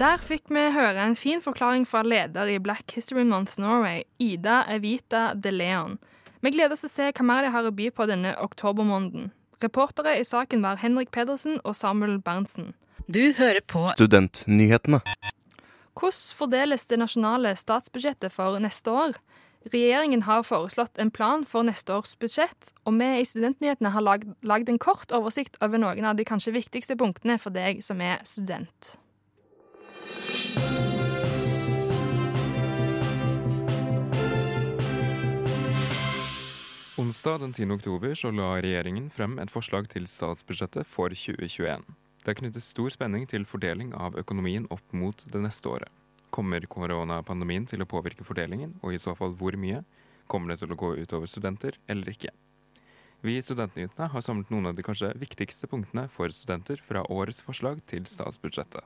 Der 0.00 0.16
fikk 0.18 0.48
vi 0.48 0.64
høre 0.74 1.04
en 1.04 1.14
fin 1.14 1.44
forklaring 1.44 1.84
fra 1.86 2.00
leder 2.02 2.48
i 2.50 2.56
Black 2.58 2.96
History 2.96 3.22
Month 3.28 3.60
Norway, 3.60 4.02
Ida 4.18 4.64
Evita 4.72 5.34
de 5.34 5.52
Leon. 5.52 5.98
Vi 6.40 6.50
gleder 6.56 6.72
oss 6.72 6.86
til 6.86 6.90
å 6.90 6.94
se 6.96 7.12
hva 7.12 7.28
mer 7.28 7.44
de 7.44 7.52
har 7.52 7.68
å 7.68 7.76
by 7.76 7.92
på 7.92 8.08
denne 8.08 8.32
oktobermåneden. 8.40 9.28
Reportere 9.62 10.16
i 10.18 10.24
saken 10.24 10.64
var 10.64 10.80
Henrik 10.80 11.12
Pedersen 11.12 11.60
og 11.64 11.76
Samuel 11.76 12.16
Berntsen. 12.24 12.72
Du 13.06 13.20
hører 13.36 13.60
på 13.60 13.90
Studentnyhetene. 13.92 15.04
Hvordan 15.94 16.34
fordeles 16.34 16.86
det 16.90 16.98
nasjonale 16.98 17.54
statsbudsjettet 17.54 18.32
for 18.34 18.58
neste 18.58 18.90
år? 18.90 19.14
Regjeringen 19.70 20.24
har 20.26 20.42
foreslått 20.44 20.98
en 20.98 21.10
plan 21.14 21.44
for 21.48 21.64
neste 21.64 21.94
års 21.94 22.16
budsjett, 22.20 22.72
og 22.84 22.98
vi 22.98 23.06
i 23.20 23.24
Studentnyhetene 23.24 23.94
har 23.94 24.04
lagd, 24.04 24.68
en 24.68 24.82
kort 24.82 25.14
oversikt 25.14 25.56
over 25.62 25.78
noen 25.78 26.04
av 26.04 26.18
de 26.18 26.26
kanskje 26.26 26.52
viktigste 26.58 26.98
punktene 27.00 27.38
for 27.38 27.54
deg 27.54 27.80
som 27.80 28.02
er 28.02 28.20
student. 28.28 28.98
Onsdag 36.98 37.40
den 37.40 37.52
10. 37.52 37.70
oktober 37.70 38.14
så 38.14 38.30
la 38.34 38.56
regjeringen 38.58 39.10
frem 39.10 39.38
et 39.38 39.50
forslag 39.50 39.88
til 39.94 40.06
statsbudsjettet 40.10 40.86
for 40.86 41.14
2021. 41.14 41.86
Det 42.24 42.34
knyttes 42.38 42.70
stor 42.72 42.88
spenning 42.88 43.26
til 43.28 43.44
fordeling 43.44 43.92
av 43.94 44.16
økonomien 44.16 44.64
opp 44.72 44.94
mot 44.96 45.26
det 45.28 45.42
neste 45.44 45.68
året. 45.68 45.90
Kommer 46.32 46.64
koronapandemien 46.66 47.66
til 47.68 47.84
å 47.84 47.88
påvirke 47.88 48.24
fordelingen, 48.24 48.78
og 48.82 48.94
i 48.94 49.02
så 49.02 49.12
fall 49.18 49.36
hvor 49.38 49.58
mye? 49.60 49.82
Kommer 50.26 50.54
det 50.54 50.62
til 50.62 50.72
å 50.72 50.78
gå 50.80 50.94
utover 50.96 51.28
studenter 51.28 51.76
eller 51.86 52.08
ikke? 52.14 52.32
Vi 53.24 53.36
i 53.38 53.44
Studentnyhetene 53.44 54.08
har 54.12 54.24
samlet 54.24 54.50
noen 54.52 54.68
av 54.68 54.74
de 54.76 54.84
kanskje 54.84 55.14
viktigste 55.20 55.68
punktene 55.68 56.06
for 56.12 56.32
studenter 56.32 56.80
fra 56.84 57.04
årets 57.12 57.44
forslag 57.44 57.78
til 57.88 58.04
statsbudsjettet. 58.08 58.84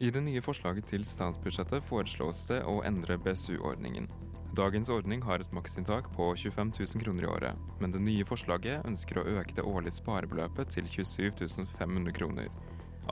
I 0.00 0.08
det 0.12 0.22
nye 0.24 0.40
forslaget 0.44 0.88
til 0.90 1.04
statsbudsjettet 1.08 1.84
foreslås 1.88 2.46
det 2.48 2.62
å 2.68 2.78
endre 2.84 3.18
BSU-ordningen. 3.20 4.08
Dagens 4.56 4.88
ordning 4.92 5.20
har 5.26 5.42
et 5.42 5.52
maksinntak 5.52 6.08
på 6.16 6.30
25 6.36 6.72
000 6.78 7.02
kroner 7.04 7.26
i 7.26 7.30
året, 7.32 7.68
men 7.80 7.92
det 7.92 8.00
nye 8.02 8.26
forslaget 8.28 8.86
ønsker 8.88 9.20
å 9.20 9.26
øke 9.36 9.56
det 9.56 9.64
årlige 9.66 9.98
sparebeløpet 9.98 10.72
til 10.76 10.88
27 10.88 11.66
500 11.78 12.14
kroner. 12.16 12.48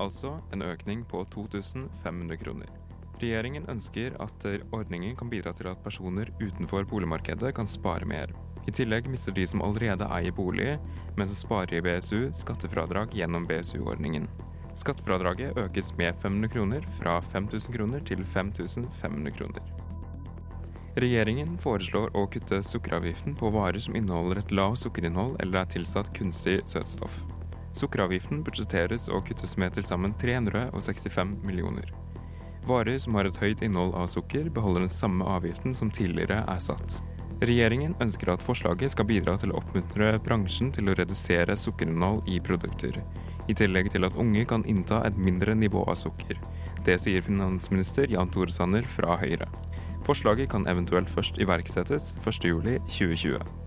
Altså 0.00 0.38
en 0.52 0.62
økning 0.64 1.04
på 1.08 1.24
2500 1.32 2.38
kroner. 2.40 2.70
Regjeringen 3.20 3.68
ønsker 3.70 4.16
at 4.22 4.46
ordningen 4.72 5.14
kan 5.16 5.30
bidra 5.30 5.52
til 5.54 5.68
at 5.70 5.82
personer 5.84 6.32
utenfor 6.40 6.88
boligmarkedet 6.90 7.52
kan 7.54 7.68
spare 7.70 8.08
mer. 8.08 8.32
I 8.66 8.72
tillegg 8.74 9.08
mister 9.10 9.34
de 9.34 9.44
som 9.46 9.62
allerede 9.62 10.06
eier 10.14 10.34
bolig, 10.34 10.76
men 11.16 11.28
som 11.28 11.38
sparer 11.38 11.78
i 11.78 11.82
BSU, 11.82 12.30
skattefradrag 12.38 13.14
gjennom 13.18 13.46
BSU-ordningen. 13.46 14.28
Skattefradraget 14.78 15.58
økes 15.58 15.92
med 15.98 16.14
500 16.22 16.48
kroner, 16.54 16.86
fra 16.98 17.18
5000 17.20 17.74
kroner 17.76 18.04
til 18.06 18.24
5500 18.24 19.34
kroner. 19.36 19.72
Regjeringen 21.02 21.56
foreslår 21.60 22.10
å 22.16 22.26
kutte 22.28 22.58
sukkeravgiften 22.68 23.36
på 23.38 23.50
varer 23.54 23.80
som 23.80 23.96
inneholder 23.96 24.42
et 24.42 24.50
lavt 24.52 24.82
sukkerinnhold 24.82 25.38
eller 25.40 25.62
er 25.62 25.70
tilsatt 25.72 26.12
kunstig 26.16 26.58
søtstoff. 26.68 27.22
Sukkeravgiften 27.78 28.42
budsjetteres 28.44 29.08
og 29.08 29.26
kuttes 29.28 29.56
med 29.60 29.74
til 29.76 29.86
sammen 29.86 30.14
365 30.20 31.38
millioner. 31.46 31.92
Varer 32.68 32.98
som 33.02 33.16
har 33.18 33.26
et 33.26 33.38
høyt 33.42 33.62
innhold 33.64 33.96
av 33.98 34.06
sukker, 34.12 34.50
beholder 34.54 34.84
den 34.84 34.92
samme 34.92 35.26
avgiften 35.26 35.74
som 35.74 35.90
tidligere 35.90 36.44
er 36.46 36.60
satt. 36.62 37.00
Regjeringen 37.42 37.96
ønsker 37.98 38.30
at 38.30 38.42
forslaget 38.44 38.92
skal 38.92 39.08
bidra 39.08 39.34
til 39.40 39.50
å 39.50 39.58
oppmuntre 39.58 40.12
bransjen 40.22 40.70
til 40.74 40.92
å 40.92 40.94
redusere 40.94 41.56
sukkerinnhold 41.58 42.28
i 42.30 42.38
produkter, 42.44 43.00
i 43.50 43.56
tillegg 43.58 43.90
til 43.90 44.06
at 44.06 44.14
unge 44.14 44.44
kan 44.46 44.62
innta 44.70 45.00
et 45.08 45.18
mindre 45.18 45.56
nivå 45.58 45.82
av 45.88 45.98
sukker. 45.98 46.38
Det 46.86 47.00
sier 47.02 47.24
finansminister 47.24 48.14
Jan 48.14 48.30
Tore 48.30 48.54
Sanner 48.54 48.86
fra 48.86 49.18
Høyre. 49.18 49.50
Forslaget 50.06 50.52
kan 50.54 50.68
eventuelt 50.70 51.10
først 51.10 51.42
iverksettes 51.42 52.12
1.7.2020. 52.22 53.61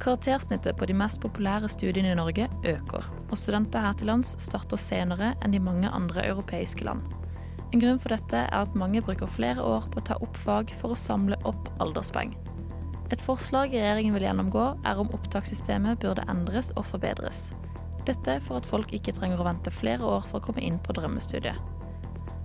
Karaktersnittet 0.00 0.78
på 0.80 0.86
de 0.88 0.94
mest 0.96 1.20
populære 1.20 1.68
studiene 1.68 2.14
i 2.14 2.16
Norge 2.16 2.46
øker, 2.64 3.08
og 3.28 3.34
studenter 3.36 3.82
her 3.84 3.96
til 4.00 4.08
lands 4.08 4.30
starter 4.40 4.80
senere 4.80 5.34
enn 5.44 5.52
i 5.52 5.60
mange 5.60 5.90
andre 5.92 6.24
europeiske 6.30 6.86
land. 6.88 7.02
En 7.70 7.82
grunn 7.82 8.00
for 8.00 8.14
dette 8.14 8.46
er 8.46 8.62
at 8.62 8.78
mange 8.80 9.02
bruker 9.04 9.28
flere 9.28 9.60
år 9.60 9.90
på 9.92 10.00
å 10.00 10.06
ta 10.08 10.16
opp 10.24 10.38
fag 10.40 10.72
for 10.80 10.94
å 10.94 10.98
samle 10.98 11.36
opp 11.44 11.68
alderspoeng. 11.84 12.32
Et 13.12 13.20
forslag 13.20 13.74
regjeringen 13.74 14.16
vil 14.16 14.24
gjennomgå, 14.24 14.64
er 14.88 15.02
om 15.02 15.12
opptakssystemet 15.18 16.00
burde 16.00 16.24
endres 16.32 16.72
og 16.80 16.88
forbedres. 16.88 17.50
Dette 18.08 18.38
for 18.46 18.62
at 18.62 18.70
folk 18.70 18.96
ikke 18.96 19.12
trenger 19.18 19.42
å 19.42 19.48
vente 19.50 19.74
flere 19.74 20.06
år 20.06 20.24
for 20.30 20.40
å 20.40 20.46
komme 20.48 20.64
inn 20.64 20.80
på 20.80 20.96
drømmestudiet. 20.96 21.60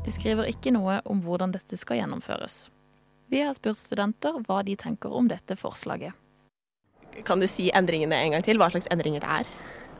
De 0.04 0.12
skriver 0.12 0.52
ikke 0.52 0.76
noe 0.76 1.00
om 1.08 1.24
hvordan 1.24 1.56
dette 1.56 1.80
skal 1.80 2.04
gjennomføres. 2.04 2.66
Vi 3.32 3.40
har 3.48 3.56
spurt 3.56 3.80
studenter 3.80 4.44
hva 4.44 4.60
de 4.68 4.76
tenker 4.76 5.16
om 5.16 5.32
dette 5.32 5.56
forslaget. 5.58 6.12
Kan 7.24 7.40
du 7.40 7.48
si 7.48 7.70
endringene 7.72 8.18
en 8.20 8.36
gang 8.36 8.44
til? 8.44 8.60
Hva 8.60 8.68
slags 8.74 8.90
endringer 8.92 9.24
det 9.24 9.32
er? 9.40 9.52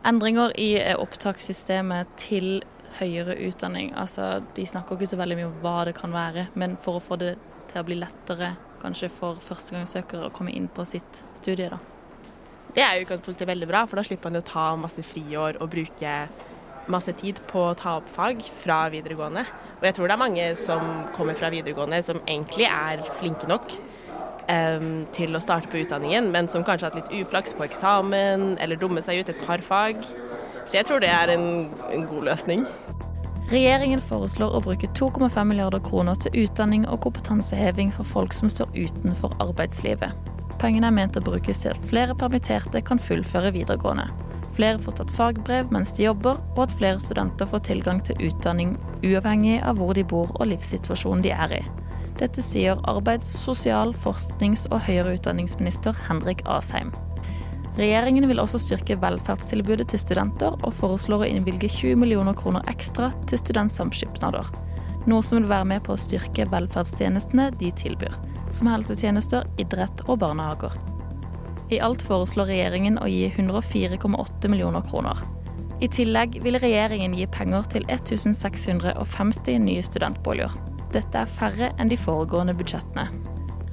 Endringer 0.06 0.52
i 0.60 0.76
eh, 0.82 0.98
opptakssystemet 1.00 2.12
til 2.20 2.64
høyere 3.00 3.38
utdanning. 3.48 3.94
Altså, 3.98 4.42
de 4.56 4.66
snakker 4.68 4.98
ikke 4.98 5.14
så 5.14 5.20
veldig 5.20 5.38
mye 5.40 5.50
om 5.50 5.58
hva 5.64 5.78
det 5.88 5.96
kan 5.98 6.14
være, 6.16 6.48
men 6.60 6.78
for 6.84 7.00
å 7.00 7.04
få 7.04 7.18
det 7.22 7.36
til 7.72 7.82
å 7.82 7.88
bli 7.88 7.98
lettere 8.00 8.54
kanskje 8.84 9.10
for 9.12 9.40
førstegangssøkere 9.42 10.28
å 10.28 10.34
komme 10.36 10.54
inn 10.54 10.68
på 10.72 10.86
sitt 10.88 11.24
studie, 11.38 11.72
da. 11.72 11.80
Det 12.76 12.84
er 12.84 12.98
jo 12.98 13.06
utgangspunktet 13.06 13.48
veldig 13.48 13.68
bra, 13.70 13.86
for 13.88 14.00
da 14.00 14.04
slipper 14.04 14.30
man 14.30 14.42
å 14.42 14.46
ta 14.46 14.68
masse 14.80 15.04
friår 15.08 15.62
og 15.64 15.72
bruke 15.72 16.16
masse 16.92 17.14
tid 17.18 17.40
på 17.50 17.62
å 17.70 17.76
ta 17.80 17.96
opp 18.02 18.10
fag 18.14 18.44
fra 18.62 18.84
videregående. 18.94 19.46
Og 19.80 19.88
jeg 19.88 19.96
tror 19.96 20.10
det 20.10 20.16
er 20.16 20.22
mange 20.22 20.48
som 20.60 20.84
kommer 21.16 21.38
fra 21.40 21.50
videregående 21.54 22.02
som 22.06 22.20
egentlig 22.26 22.68
er 22.68 23.02
flinke 23.18 23.48
nok 23.50 23.74
um, 24.50 25.06
til 25.16 25.36
å 25.36 25.42
starte 25.44 25.70
på 25.72 25.82
utdanningen, 25.84 26.32
men 26.34 26.50
som 26.52 26.66
kanskje 26.66 26.88
har 26.88 26.96
hatt 26.96 27.02
litt 27.04 27.26
uflaks 27.26 27.56
på 27.58 27.66
eksamen 27.68 28.56
eller 28.62 28.80
dumme 28.80 29.04
seg 29.06 29.22
ut 29.22 29.32
et 29.34 29.42
par 29.46 29.64
fag. 29.66 30.04
Så 30.66 30.80
jeg 30.80 30.90
tror 30.90 31.04
det 31.04 31.12
er 31.14 31.34
en, 31.36 31.48
en 31.92 32.08
god 32.10 32.30
løsning. 32.32 32.66
Regjeringen 33.52 34.02
foreslår 34.02 34.56
å 34.58 34.64
bruke 34.66 34.90
2,5 34.98 35.36
milliarder 35.46 35.84
kroner 35.86 36.18
til 36.18 36.46
utdanning 36.46 36.88
og 36.90 37.04
kompetanseheving 37.06 37.94
for 37.94 38.08
folk 38.10 38.34
som 38.34 38.50
står 38.50 38.72
utenfor 38.74 39.36
arbeidslivet. 39.44 40.16
Pengene 40.62 40.90
er 40.90 40.98
ment 40.98 41.20
å 41.20 41.26
brukes 41.26 41.62
til 41.62 41.76
at 41.76 41.90
flere 41.92 42.16
permitterte 42.18 42.82
kan 42.86 43.02
fullføre 43.02 43.54
videregående 43.54 44.08
flere 44.56 44.80
får 44.80 45.00
tatt 45.00 45.14
fagbrev 45.16 45.72
mens 45.74 45.94
de 45.96 46.08
jobber, 46.08 46.40
og 46.56 46.66
at 46.66 46.76
flere 46.80 47.02
studenter 47.04 47.50
får 47.50 47.66
tilgang 47.70 48.02
til 48.06 48.30
utdanning 48.30 48.76
uavhengig 49.04 49.60
av 49.68 49.80
hvor 49.80 49.96
de 49.98 50.06
bor 50.08 50.32
og 50.40 50.50
livssituasjonen 50.52 51.26
de 51.26 51.34
er 51.36 51.60
i. 51.60 51.64
Dette 52.20 52.44
sier 52.44 52.80
arbeids-, 52.88 53.34
sosial-, 53.42 53.96
forsknings- 54.00 54.68
og 54.72 54.86
høyere 54.88 55.18
utdanningsminister 55.18 55.98
Henrik 56.08 56.46
Asheim. 56.48 56.94
Regjeringen 57.76 58.30
vil 58.30 58.40
også 58.40 58.62
styrke 58.64 58.96
velferdstilbudet 59.02 59.90
til 59.92 60.00
studenter, 60.00 60.56
og 60.64 60.76
foreslår 60.78 61.26
å 61.26 61.28
innvilge 61.28 61.68
20 61.68 62.00
millioner 62.00 62.38
kroner 62.38 62.64
ekstra 62.72 63.10
til 63.28 63.42
studentsamskipnader. 63.42 64.48
Noe 65.12 65.24
som 65.26 65.42
vil 65.42 65.50
være 65.52 65.68
med 65.74 65.84
på 65.84 65.94
å 65.94 66.00
styrke 66.00 66.48
velferdstjenestene 66.54 67.50
de 67.60 67.72
tilbyr, 67.84 68.16
som 68.48 68.72
helsetjenester, 68.72 69.44
idrett 69.60 70.06
og 70.08 70.22
barnehager. 70.24 70.78
I 71.74 71.82
alt 71.84 72.06
foreslår 72.06 72.48
regjeringen 72.54 73.00
å 73.02 73.10
gi 73.12 73.28
104,8 73.34 74.54
millioner 74.54 74.86
kroner. 74.88 75.20
I 75.84 75.90
tillegg 75.92 76.40
vil 76.46 76.56
regjeringen 76.62 77.18
gi 77.18 77.28
penger 77.28 77.68
til 77.74 77.84
1650 77.92 79.60
nye 79.66 79.84
studentboliger. 79.84 80.56
Dette 80.96 81.26
er 81.26 81.28
færre 81.28 81.74
enn 81.76 81.92
de 81.92 81.98
foregående 82.00 82.56
budsjettene. 82.56 83.10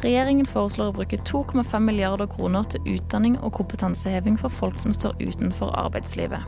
Regjeringen 0.03 0.49
foreslår 0.51 0.91
å 0.91 0.97
bruke 0.97 1.21
2,5 1.29 1.79
milliarder 1.87 2.27
kroner 2.27 2.67
til 2.73 2.97
utdanning 2.97 3.37
og 3.39 3.55
kompetanseheving 3.61 4.35
for 4.41 4.51
folk 4.51 4.81
som 4.83 4.95
står 4.97 5.15
utenfor 5.21 5.71
arbeidslivet. 5.79 6.43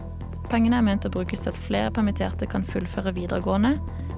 Pengene 0.50 0.80
er 0.80 0.86
ment 0.86 1.06
å 1.06 1.12
brukes 1.14 1.44
til 1.44 1.52
at 1.52 1.60
flere 1.62 1.92
permitterte 1.94 2.48
kan 2.50 2.66
fullføre 2.66 3.14
videregående, 3.14 3.76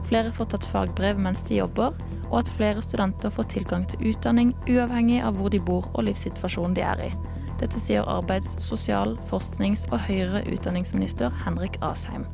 flere 0.08 0.32
får 0.32 0.54
tatt 0.54 0.68
fagbrev 0.72 1.20
mens 1.20 1.44
de 1.46 1.60
jobber, 1.60 1.92
og 2.30 2.40
at 2.40 2.50
flere 2.56 2.82
studenter 2.82 3.30
får 3.30 3.50
tilgang 3.52 3.84
til 3.86 4.08
utdanning 4.10 4.54
uavhengig 4.66 5.20
av 5.22 5.36
hvor 5.36 5.52
de 5.52 5.60
bor 5.62 5.86
og 5.92 6.08
livssituasjonen 6.08 6.74
de 6.78 6.86
er 6.86 7.04
i. 7.10 7.12
Dette 7.60 7.80
sier 7.80 8.08
arbeids-, 8.08 8.56
sosial-, 8.60 9.16
forsknings- 9.30 9.86
og 9.92 10.00
høyere 10.08 10.42
utdanningsminister 10.50 11.32
Henrik 11.44 11.78
Asheim. 11.84 12.26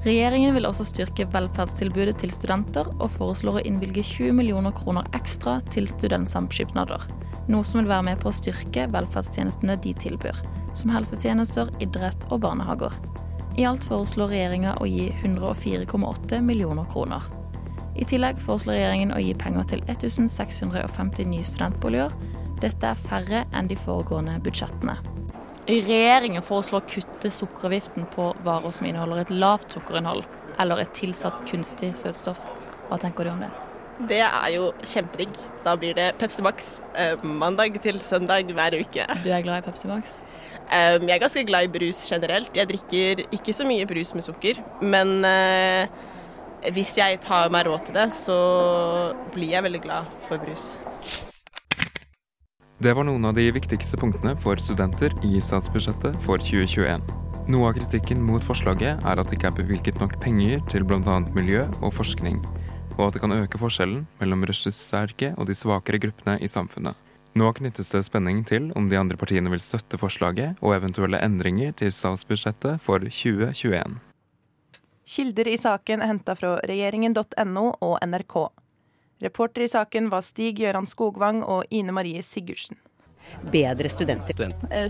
Regjeringen 0.00 0.54
vil 0.56 0.64
også 0.64 0.86
styrke 0.88 1.26
velferdstilbudet 1.28 2.14
til 2.22 2.30
studenter, 2.32 2.86
og 2.96 3.10
foreslår 3.18 3.58
å 3.60 3.64
innvilge 3.68 4.00
20 4.06 4.32
millioner 4.38 4.72
kroner 4.72 5.04
ekstra 5.16 5.58
til 5.74 5.90
studentsamskipnader. 5.90 7.04
Noe 7.52 7.66
som 7.68 7.82
vil 7.82 7.90
være 7.90 8.06
med 8.08 8.22
på 8.22 8.30
å 8.30 8.36
styrke 8.36 8.86
velferdstjenestene 8.94 9.76
de 9.84 9.92
tilbyr, 10.00 10.40
som 10.72 10.94
helsetjenester, 10.94 11.68
idrett 11.84 12.24
og 12.30 12.40
barnehager. 12.46 12.96
I 13.60 13.68
alt 13.68 13.84
foreslår 13.84 14.32
regjeringa 14.32 14.78
å 14.80 14.88
gi 14.88 15.10
104,8 15.20 16.40
millioner 16.48 16.88
kroner. 16.88 17.28
I 18.00 18.06
tillegg 18.08 18.40
foreslår 18.40 18.78
regjeringen 18.78 19.12
å 19.12 19.20
gi 19.20 19.36
penger 19.36 19.68
til 19.74 19.84
1650 19.84 21.28
nye 21.28 21.44
studentboliger. 21.44 22.14
Dette 22.64 22.94
er 22.94 23.08
færre 23.08 23.44
enn 23.52 23.68
de 23.68 23.76
foregående 23.76 24.40
budsjettene. 24.40 24.96
Regjeringen 25.70 26.42
foreslår 26.42 26.82
å 26.82 26.90
kutte 26.90 27.30
sukkeravgiften 27.30 28.08
på 28.10 28.32
varer 28.46 28.72
som 28.74 28.88
inneholder 28.88 29.22
et 29.22 29.34
lavt 29.34 29.76
sukkerinnhold 29.76 30.24
eller 30.60 30.82
et 30.82 30.94
tilsatt 30.96 31.44
kunstig 31.46 31.92
søtstoff. 32.00 32.40
Hva 32.88 32.98
tenker 32.98 33.28
du 33.28 33.30
om 33.34 33.44
det? 33.44 33.50
Det 34.10 34.22
er 34.24 34.48
jo 34.54 34.70
kjempedigg. 34.80 35.36
Da 35.62 35.76
blir 35.78 35.94
det 35.94 36.08
Pepsi 36.18 36.42
Max 36.42 36.72
eh, 36.98 37.20
mandag 37.22 37.76
til 37.84 38.00
søndag 38.02 38.50
hver 38.56 38.78
uke. 38.80 39.06
Du 39.22 39.30
er 39.30 39.44
glad 39.44 39.62
i 39.62 39.66
Pepsi 39.68 39.90
Max? 39.90 40.18
Um, 40.70 41.06
jeg 41.06 41.14
er 41.16 41.22
ganske 41.22 41.46
glad 41.46 41.68
i 41.68 41.72
brus 41.78 42.02
generelt. 42.08 42.50
Jeg 42.56 42.70
drikker 42.70 43.24
ikke 43.30 43.54
så 43.54 43.66
mye 43.68 43.86
brus 43.90 44.14
med 44.16 44.26
sukker, 44.26 44.62
men 44.82 45.18
uh, 45.26 46.70
hvis 46.74 46.96
jeg 46.98 47.22
tar 47.26 47.52
meg 47.52 47.68
råd 47.68 47.88
til 47.88 48.00
det, 48.00 48.10
så 48.16 48.38
blir 49.34 49.54
jeg 49.54 49.68
veldig 49.68 49.82
glad 49.86 50.16
for 50.26 50.42
brus. 50.42 50.72
Det 52.80 52.94
var 52.96 53.04
noen 53.04 53.26
av 53.28 53.34
de 53.36 53.42
viktigste 53.52 53.98
punktene 54.00 54.30
for 54.40 54.56
studenter 54.56 55.12
i 55.28 55.36
statsbudsjettet 55.44 56.14
for 56.24 56.40
2021. 56.40 57.02
Noe 57.52 57.66
av 57.68 57.74
kritikken 57.76 58.22
mot 58.24 58.40
forslaget 58.40 59.02
er 59.04 59.20
at 59.20 59.28
det 59.28 59.36
ikke 59.36 59.50
er 59.50 59.58
bevilget 59.58 59.98
nok 60.00 60.14
penger 60.22 60.62
til 60.72 60.86
bl.a. 60.88 61.18
miljø 61.36 61.66
og 61.82 61.92
forskning, 61.92 62.38
og 62.96 63.02
at 63.04 63.18
det 63.18 63.20
kan 63.20 63.34
øke 63.36 63.60
forskjellen 63.60 64.06
mellom 64.22 64.46
ressurssterke 64.48 65.34
og 65.36 65.50
de 65.50 65.58
svakere 65.60 66.00
gruppene 66.00 66.38
i 66.40 66.48
samfunnet. 66.48 66.96
Nå 67.36 67.50
knyttes 67.60 67.92
det 67.92 68.00
spenning 68.08 68.40
til 68.48 68.72
om 68.72 68.88
de 68.88 68.96
andre 68.96 69.20
partiene 69.20 69.52
vil 69.52 69.60
støtte 69.60 70.00
forslaget 70.00 70.56
og 70.64 70.72
eventuelle 70.78 71.20
endringer 71.20 71.76
til 71.76 71.92
statsbudsjettet 71.92 72.80
for 72.80 73.04
2021. 73.04 74.00
Kilder 75.04 75.52
i 75.52 75.60
saken 75.60 76.00
er 76.00 76.14
henta 76.14 76.32
fra 76.38 76.56
regjeringen.no 76.64 77.68
og 77.76 78.00
NRK. 78.08 78.40
Reporter 79.20 79.62
i 79.62 79.68
saken 79.68 80.08
var 80.08 80.24
Stig 80.24 80.56
Gøran 80.56 80.86
Skogvang 80.88 81.42
og 81.44 81.66
Ine 81.70 81.92
Marie 81.92 82.22
Sigurdsen. 82.24 82.78
Bedre 83.52 83.88
studenter. 83.88 84.32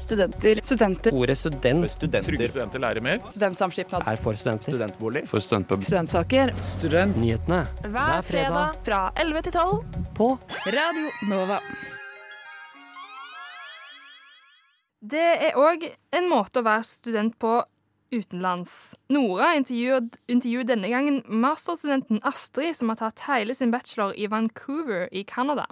Studenter. 0.05 0.61
Studenter. 0.65 1.15
Ordet 1.15 1.39
student 1.39 1.91
studenter. 1.91 2.31
Trygge 2.31 2.49
studenter 2.53 2.81
lærer 2.81 3.03
mer. 3.03 3.19
Studentsamskipnad. 3.31 4.07
er 4.07 4.17
for 4.17 4.39
studenter. 4.39 4.73
Studentbolig. 4.73 5.25
For 5.29 5.43
studentpub. 5.43 5.83
Studentsaker. 5.83 6.55
Studentnyhetene 6.57 7.67
Hver 7.83 8.23
fredag 8.23 8.79
fra 8.87 9.01
11 9.17 9.43
til 9.43 9.53
12 9.53 9.85
på 10.15 10.31
Radio 10.67 11.11
Nova. 11.29 11.59
Det 15.01 15.29
er 15.49 15.59
òg 15.59 15.91
en 16.13 16.27
måte 16.31 16.61
å 16.61 16.65
være 16.65 16.87
student 16.87 17.39
på 17.41 17.59
utenlands. 18.11 18.95
Nora 19.13 19.53
intervjuer, 19.59 20.09
intervjuer 20.31 20.67
denne 20.69 20.91
gangen 20.93 21.23
masterstudenten 21.27 22.21
Astrid, 22.27 22.77
som 22.77 22.93
har 22.93 23.01
tatt 23.01 23.27
hele 23.29 23.55
sin 23.55 23.73
bachelor 23.75 24.13
i 24.17 24.29
Vancouver 24.31 25.09
i 25.13 25.25
Canada. 25.25 25.67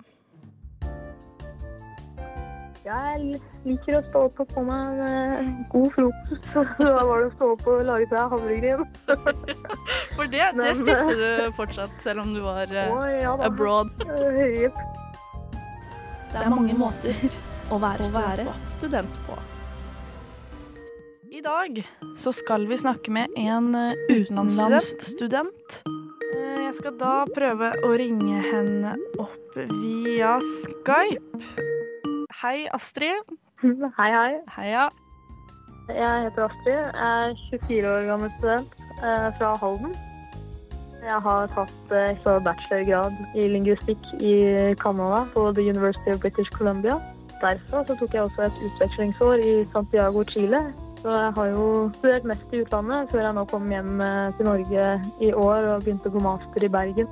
Jeg 2.88 3.40
liker 3.66 3.98
å 3.98 4.00
stå 4.06 4.20
opp 4.30 4.38
og 4.40 4.52
få 4.54 4.62
meg 4.64 5.00
en 5.04 5.50
god 5.72 5.90
frokost. 5.96 6.46
Da 6.78 7.02
var 7.04 7.20
det 7.20 7.26
å 7.26 7.32
stå 7.34 7.50
opp 7.52 7.66
og 7.68 7.82
lage 7.84 8.06
seg 8.08 8.32
havregryn. 8.32 8.86
For 10.16 10.30
det, 10.32 10.46
det 10.56 10.72
spiste 10.78 11.18
du 11.18 11.26
fortsatt, 11.58 11.98
selv 12.00 12.24
om 12.24 12.32
du 12.36 12.40
var 12.46 12.72
å, 12.72 13.02
ja, 13.12 13.34
abroad? 13.44 13.92
Høyt. 14.38 14.80
Det 16.32 16.40
er 16.44 16.50
mange 16.52 16.76
måter 16.76 17.38
å 17.72 17.80
være, 17.82 18.48
student, 18.78 19.22
på. 19.28 19.36
I 21.38 21.40
dag 21.40 21.76
så 22.16 22.32
skal 22.34 22.64
vi 22.66 22.76
snakke 22.76 23.12
med 23.14 23.30
en 23.38 23.70
utenlandsstudent. 24.10 25.74
Jeg 26.34 26.72
skal 26.74 26.96
da 26.98 27.12
prøve 27.30 27.68
å 27.86 27.90
ringe 28.00 28.40
henne 28.42 28.96
opp 29.22 29.54
via 29.54 30.32
Skype. 30.42 31.38
Hei, 32.40 32.64
Astrid. 32.74 33.30
Hei, 33.98 34.08
hei. 34.16 34.32
Heia. 34.56 34.88
Jeg 35.92 36.24
heter 36.24 36.48
Astrid. 36.48 36.74
Jeg 36.74 37.28
er 37.28 37.38
24 37.52 37.92
år 37.92 38.08
gammel 38.10 38.34
student 38.40 38.74
fra 39.38 39.52
Halden. 39.62 39.94
Jeg 41.04 41.22
har 41.28 41.54
tatt 41.54 41.94
bachelorgrad 42.48 43.14
i 43.38 43.46
lingvistikk 43.54 44.10
i 44.18 44.34
Canada 44.82 45.22
på 45.36 45.46
The 45.54 45.70
University 45.70 46.16
of 46.16 46.18
British 46.26 46.50
Columbia. 46.58 46.98
Derfra 47.38 47.86
så 47.86 47.94
tok 47.94 48.10
jeg 48.10 48.26
også 48.26 48.50
et 48.50 48.60
utvekslingsår 48.72 49.46
i 49.46 49.56
Santiago, 49.70 50.26
Chile. 50.34 50.66
Så 50.98 51.14
jeg 51.14 51.32
har 51.36 51.50
jo 51.54 51.64
studert 51.94 52.24
mest 52.26 52.54
i 52.54 52.62
utlandet 52.64 53.10
før 53.12 53.22
jeg 53.22 53.36
nå 53.36 53.44
kom 53.50 53.68
hjem 53.70 54.00
til 54.38 54.48
Norge 54.48 54.86
i 55.22 55.32
år 55.32 55.72
og 55.72 55.84
begynte 55.84 56.10
på 56.10 56.22
master 56.24 56.66
i 56.66 56.70
Bergen. 56.74 57.10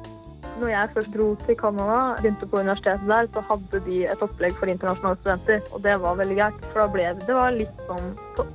Når 0.56 0.70
jeg 0.72 0.90
først 0.94 1.12
dro 1.12 1.26
til 1.42 1.56
Canada, 1.60 1.98
begynte 2.20 2.46
på 2.48 2.60
universitetet 2.62 3.08
der, 3.08 3.26
så 3.34 3.42
hadde 3.50 3.80
de 3.84 3.96
et 4.08 4.22
opplegg 4.24 4.54
for 4.56 4.72
internasjonale 4.72 5.18
studenter. 5.20 5.60
Og 5.72 5.82
det 5.84 5.96
var 6.00 6.16
veldig 6.16 6.36
greit, 6.38 6.62
for 6.70 6.80
da 6.80 6.86
ble 6.94 7.08
det, 7.10 7.26
det 7.28 7.36
var 7.36 7.56
litt 7.56 7.82
sånn, 7.88 8.06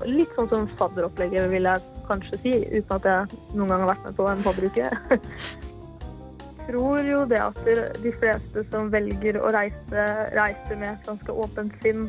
litt 0.10 0.34
sånn 0.38 0.50
som 0.50 0.66
fadderopplegget, 0.80 1.50
vil 1.52 1.70
jeg 1.70 1.86
kanskje 2.08 2.40
si, 2.42 2.56
uten 2.72 2.96
at 2.98 3.10
jeg 3.12 3.42
noen 3.54 3.74
gang 3.74 3.86
har 3.86 3.92
vært 3.94 4.08
med 4.08 4.18
på 4.18 4.28
en 4.32 4.44
fadderuke. 4.48 4.90
Jeg 5.12 6.66
tror 6.72 7.06
jo 7.06 7.22
det 7.30 7.44
at 7.44 7.62
de 8.02 8.16
fleste 8.18 8.66
som 8.74 8.90
velger 8.94 9.38
å 9.38 9.54
reise, 9.54 10.08
reiser 10.34 10.82
med 10.82 10.96
et 10.96 11.10
ganske 11.12 11.40
åpent 11.46 11.78
sinn. 11.86 12.08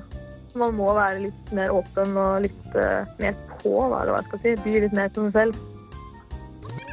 Man 0.58 0.74
må 0.76 0.92
være 0.96 1.26
litt 1.26 1.52
mer 1.56 1.72
åpen 1.74 2.16
og 2.20 2.42
litt 2.46 2.74
uh, 2.76 3.04
mer 3.20 3.36
på, 3.62 3.76
hva 3.88 4.02
jeg 4.08 4.26
skal 4.30 4.42
si. 4.44 4.56
By 4.64 4.80
litt 4.86 4.96
mer 4.96 5.12
som 5.14 5.30
seg 5.30 5.38
selv. 5.38 5.68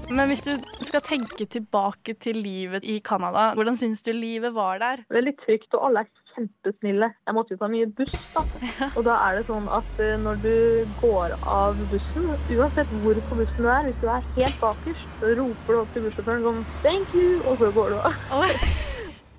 Men 0.09 0.25
hvis 0.31 0.41
du 0.41 0.55
skal 0.87 1.03
tenke 1.05 1.45
tilbake 1.45 2.15
til 2.17 2.39
livet 2.41 2.85
i 2.87 2.97
Canada, 3.05 3.51
hvordan 3.53 3.77
syns 3.77 4.01
du 4.01 4.09
livet 4.15 4.55
var 4.55 4.81
der? 4.81 5.03
Veldig 5.13 5.35
trygt, 5.43 5.69
og 5.77 5.85
alle 5.85 6.01
er 6.01 6.09
kjempesnille. 6.33 7.11
Jeg 7.27 7.37
måtte 7.37 7.53
jo 7.53 7.61
ta 7.61 7.69
mye 7.69 7.91
buss, 7.99 8.15
da. 8.33 8.43
Og 8.97 9.05
da 9.05 9.19
er 9.27 9.37
det 9.37 9.45
sånn 9.51 9.69
at 9.79 10.03
når 10.25 10.41
du 10.41 10.53
går 11.03 11.37
av 11.45 11.77
bussen, 11.93 12.29
uansett 12.57 12.97
hvor 13.05 13.23
på 13.29 13.41
bussen 13.43 13.65
du 13.65 13.69
er, 13.69 13.89
hvis 13.89 14.01
du 14.01 14.09
er 14.09 14.29
helt 14.41 14.61
bakerst, 14.65 15.09
så 15.21 15.33
roper 15.43 15.73
du 15.75 15.81
opp 15.83 15.93
til 15.93 16.07
bussjåføren 16.09 16.45
sånn 16.49 16.63
'thank 16.81 17.17
you', 17.17 17.41
og 17.45 17.61
så 17.61 17.73
går 17.77 17.93
du 17.93 17.99
av. 18.01 18.87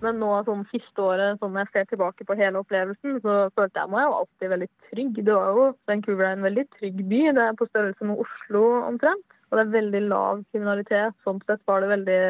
Men 0.04 0.20
nå 0.22 0.30
sånn 0.46 0.62
siste 0.70 1.02
året, 1.04 1.40
sånn 1.40 1.58
jeg 1.60 1.68
ser 1.74 1.90
tilbake 1.90 2.24
på 2.24 2.36
hele 2.38 2.62
opplevelsen, 2.62 3.18
så 3.24 3.34
følte 3.56 3.82
jeg 3.82 3.92
meg 3.92 4.06
jo 4.06 4.14
alltid 4.20 4.52
veldig 4.54 4.70
trygg. 4.88 5.20
Det 5.26 5.34
var 5.36 5.58
jo 5.58 5.66
Vancouver 5.90 6.28
er 6.28 6.38
en 6.38 6.46
veldig 6.48 6.64
trygg 6.78 7.02
by. 7.10 7.20
Det 7.36 7.44
er 7.44 7.58
på 7.58 7.68
størrelse 7.68 8.08
med 8.08 8.24
Oslo 8.24 8.64
omtrent. 8.86 9.36
Og 9.50 9.58
det 9.58 9.62
er 9.64 9.72
veldig 9.74 10.00
lav 10.06 10.42
kriminalitet. 10.54 11.16
Sånn 11.26 11.40
sett 11.42 11.62
var 11.66 11.82
det 11.82 11.90
veldig, 11.90 12.20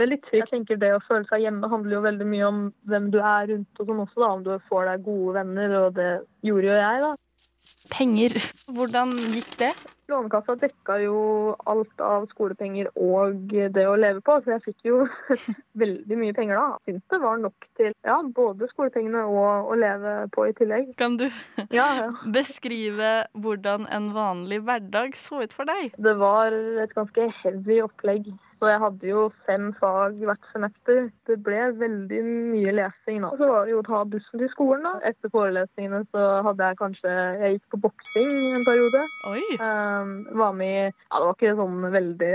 veldig 0.00 0.18
trygt. 0.24 0.38
Jeg 0.40 0.52
tenker 0.54 0.80
Det 0.80 0.94
å 0.96 1.02
føle 1.04 1.28
seg 1.28 1.44
hjemme 1.44 1.68
handler 1.68 1.98
jo 1.98 2.04
veldig 2.06 2.28
mye 2.30 2.46
om 2.48 2.62
hvem 2.88 3.10
du 3.12 3.18
er 3.20 3.50
rundt 3.52 3.82
og 3.82 3.90
sånn 3.90 4.04
også, 4.06 4.22
da. 4.22 4.30
Om 4.30 4.46
du 4.46 4.54
får 4.70 4.88
deg 4.88 5.04
gode 5.10 5.34
venner, 5.36 5.76
og 5.82 5.98
det 5.98 6.12
gjorde 6.46 6.72
jo 6.72 6.78
jeg, 6.80 7.02
da. 7.04 7.12
Penger. 7.90 8.34
Hvordan 8.70 9.14
gikk 9.34 9.50
det? 9.60 9.70
Lånekassa 10.10 10.56
dekka 10.58 10.96
jo 11.04 11.20
alt 11.70 12.02
av 12.02 12.26
skolepenger 12.32 12.90
og 12.98 13.50
det 13.50 13.86
å 13.86 13.96
leve 13.98 14.22
på, 14.26 14.36
så 14.42 14.56
jeg 14.56 14.64
fikk 14.64 14.88
jo 14.90 14.98
veldig 15.82 16.18
mye 16.18 16.34
penger 16.36 16.58
da. 16.58 16.66
Syns 16.88 17.04
det 17.14 17.20
var 17.22 17.40
nok 17.42 17.68
til 17.78 17.94
ja, 18.06 18.18
både 18.36 18.68
skolepengene 18.72 19.24
og 19.30 19.70
å 19.70 19.78
leve 19.78 20.16
på 20.34 20.48
i 20.50 20.54
tillegg. 20.58 20.92
Kan 21.00 21.18
du 21.20 21.26
ja, 21.78 21.88
ja. 22.02 22.10
beskrive 22.26 23.12
hvordan 23.38 23.88
en 23.90 24.12
vanlig 24.16 24.62
hverdag 24.66 25.16
så 25.18 25.44
ut 25.44 25.56
for 25.56 25.70
deg? 25.70 25.94
Det 25.98 26.16
var 26.20 26.54
et 26.54 26.94
ganske 26.96 27.30
heavy 27.42 27.80
opplegg. 27.86 28.32
Så 28.60 28.68
jeg 28.68 28.80
hadde 28.82 29.08
jo 29.08 29.20
fem 29.48 29.70
fag 29.80 30.18
hvert 30.20 30.48
semester. 30.52 31.06
Det 31.24 31.38
ble 31.40 31.62
veldig 31.80 32.18
mye 32.28 32.74
lesing. 32.76 33.22
da. 33.24 33.30
Og 33.32 33.40
så 33.40 33.48
var 33.48 33.64
det 33.64 33.72
jo 33.72 33.80
å 33.80 33.86
ta 33.86 34.02
bussen 34.04 34.42
til 34.42 34.50
skolen. 34.52 34.84
da. 34.84 34.92
Etter 35.08 35.32
forelesningene 35.32 36.02
så 36.12 36.26
hadde 36.44 36.68
jeg 36.68 36.80
kanskje 36.82 37.14
Jeg 37.40 37.54
gikk 37.56 37.72
på 37.72 37.80
boksing 37.86 38.28
en 38.28 38.66
periode. 38.68 39.00
Oi! 39.30 39.44
Um, 39.64 40.12
var 40.36 40.52
med 40.52 40.76
i 40.76 40.84
Ja, 40.90 41.16
det 41.16 41.24
var 41.24 41.38
ikke 41.38 41.56
sånn 41.56 41.88
veldig 41.94 42.34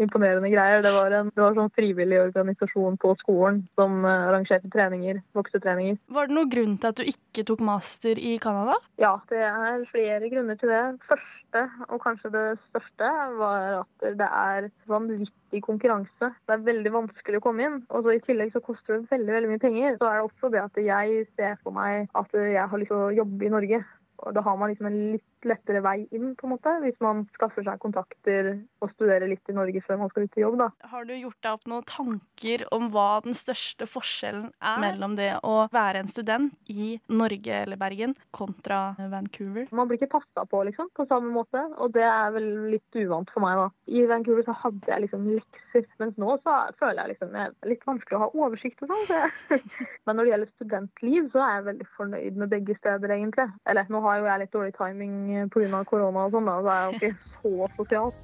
imponerende 0.00 0.48
greier. 0.48 0.80
Det 0.80 0.94
var 0.96 1.18
en 1.18 1.28
det 1.34 1.44
var 1.44 1.58
sånn 1.58 1.74
frivillig 1.76 2.22
organisasjon 2.22 2.96
på 3.02 3.12
skolen 3.20 3.60
som 3.76 4.06
arrangerte 4.08 4.72
treninger, 4.72 5.20
voksetreninger. 5.36 6.00
Var 6.16 6.30
det 6.30 6.36
noen 6.38 6.52
grunn 6.54 6.78
til 6.80 6.94
at 6.94 7.02
du 7.02 7.12
ikke 7.12 7.44
tok 7.52 7.60
master 7.68 8.16
i 8.16 8.38
Canada? 8.40 8.78
Ja, 9.02 9.18
det 9.28 9.44
er 9.50 9.84
flere 9.92 10.32
grunner 10.32 10.56
til 10.60 10.72
det. 10.72 10.82
Første, 11.12 11.66
og 11.90 12.00
kanskje 12.04 12.32
det 12.32 12.48
største, 12.70 13.12
var 13.36 13.82
at 13.82 14.10
det 14.16 14.32
er 14.32 14.72
vanvittig 14.88 15.41
konkurranse. 15.60 16.32
Det 16.46 16.54
er 16.54 16.64
veldig 16.66 16.92
vanskelig 16.94 17.40
å 17.40 17.44
komme 17.44 17.66
inn. 17.66 17.80
Og 17.90 18.06
så 18.06 18.14
i 18.16 18.22
tillegg 18.24 18.54
så 18.54 18.62
koster 18.64 18.96
det 18.96 19.10
veldig, 19.12 19.32
veldig 19.36 19.50
mye 19.50 19.62
penger. 19.62 19.98
Så 19.98 20.08
er 20.08 20.18
det 20.18 20.28
også 20.28 20.52
det 20.54 20.62
at 20.62 20.80
jeg 20.80 21.26
ser 21.36 21.58
for 21.62 21.76
meg 21.76 22.08
at 22.18 22.38
jeg 22.38 22.68
har 22.70 22.80
lyst 22.80 22.94
til 22.94 23.04
å 23.08 23.16
jobbe 23.22 23.48
i 23.48 23.52
Norge. 23.52 23.82
Og 24.22 24.34
da 24.36 24.42
har 24.44 24.58
man 24.58 24.72
liksom 24.72 24.88
en 24.88 24.98
litt 25.16 25.46
lettere 25.46 25.82
vei 25.82 26.04
inn, 26.14 26.34
på 26.38 26.46
en 26.46 26.52
måte, 26.54 26.72
hvis 26.84 26.98
man 27.02 27.24
skaffer 27.34 27.64
seg 27.66 27.80
kontakter 27.82 28.52
og 28.82 28.92
studerer 28.94 29.26
litt 29.30 29.50
i 29.50 29.56
Norge 29.56 29.82
før 29.82 29.98
man 30.02 30.12
skal 30.12 30.26
ut 30.28 30.38
i 30.38 30.44
jobb, 30.44 30.58
da. 30.60 30.68
Har 30.92 31.06
du 31.08 31.14
gjort 31.16 31.38
deg 31.42 31.56
opp 31.56 31.66
noen 31.70 31.86
tanker 31.88 32.64
om 32.74 32.90
hva 32.94 33.08
den 33.24 33.36
største 33.36 33.88
forskjellen 33.90 34.52
er 34.62 34.80
mellom 34.82 35.16
det 35.18 35.32
å 35.46 35.66
være 35.74 36.04
en 36.04 36.10
student 36.10 36.54
i 36.70 36.94
Norge 37.10 37.62
eller 37.64 37.80
Bergen 37.80 38.14
kontra 38.34 38.94
Vancouver? 38.98 39.66
Man 39.74 39.90
blir 39.90 40.00
ikke 40.00 40.12
passa 40.18 40.46
på, 40.46 40.62
liksom, 40.68 40.92
på 40.94 41.08
samme 41.10 41.32
måte, 41.34 41.64
og 41.82 41.94
det 41.96 42.06
er 42.06 42.34
vel 42.36 42.48
litt 42.76 43.00
uvant 43.02 43.30
for 43.34 43.44
meg, 43.44 43.58
da. 43.58 43.68
I 43.90 44.06
Vancouver 44.10 44.46
så 44.46 44.56
hadde 44.62 44.92
jeg 44.92 45.06
liksom 45.06 45.26
lekser, 45.34 45.88
mens 46.02 46.18
nå 46.20 46.38
så 46.44 46.58
føler 46.78 47.02
jeg 47.02 47.14
liksom 47.14 47.32
det 47.32 47.42
er 47.48 47.70
litt 47.70 47.86
vanskelig 47.88 48.18
å 48.18 48.22
ha 48.24 48.30
oversikt 48.44 48.82
og 48.84 48.92
sånn. 48.92 49.04
Så. 49.08 49.58
Men 50.06 50.18
når 50.18 50.24
det 50.24 50.32
gjelder 50.32 50.52
studentliv, 50.56 51.28
så 51.32 51.42
er 51.42 51.54
jeg 51.56 51.68
veldig 51.70 51.88
fornøyd 51.96 52.40
med 52.42 52.52
begge 52.52 52.76
steder, 52.78 53.14
egentlig. 53.16 53.48
Eller 53.68 53.90
nå 53.92 54.02
har 54.04 54.11
jo 54.20 54.28
jeg 54.28 54.42
litt 54.42 54.52
dårlig 54.52 54.74
timing 54.76 55.16
pga. 55.54 55.82
korona 55.88 56.26
og 56.26 56.36
sånn, 56.36 56.50
da, 56.50 56.58
så 56.60 56.68
er 56.68 56.78
jeg 56.82 56.86
jo 56.86 57.00
ikke 57.00 57.14
så 57.40 57.72
sosial. 57.78 58.14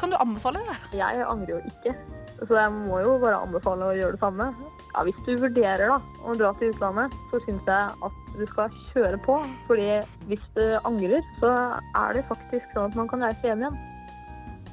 Kan 0.00 0.14
du 0.14 0.16
anbefale 0.16 0.62
det? 0.64 0.78
Jeg 0.96 1.24
angrer 1.28 1.58
jo 1.58 1.60
ikke. 1.68 1.94
Så 2.40 2.56
jeg 2.56 2.72
må 2.72 3.02
jo 3.02 3.18
bare 3.20 3.42
anbefale 3.44 3.90
å 3.90 3.96
gjøre 3.98 4.16
det 4.16 4.22
samme. 4.22 4.46
Ja, 4.94 5.02
hvis 5.04 5.18
du 5.26 5.34
vurderer 5.42 5.92
da, 5.92 5.98
å 6.24 6.36
dra 6.40 6.54
til 6.56 6.72
utlandet, 6.72 7.12
så 7.28 7.40
syns 7.44 7.68
jeg 7.68 7.98
at 8.08 8.32
du 8.38 8.46
skal 8.48 8.72
kjøre 8.94 9.20
på. 9.26 9.36
Fordi 9.68 9.90
hvis 10.30 10.46
du 10.56 10.64
angrer, 10.88 11.20
så 11.42 11.52
er 12.00 12.16
det 12.16 12.24
faktisk 12.30 12.72
sånn 12.72 12.88
at 12.88 12.96
man 12.96 13.12
kan 13.12 13.26
reise 13.28 13.44
hjem 13.44 13.66
igjen. 13.66 13.78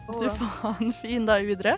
Du 0.08 0.30
faen, 0.40 0.96
fin 1.02 1.28
dag 1.28 1.44
videre. 1.44 1.76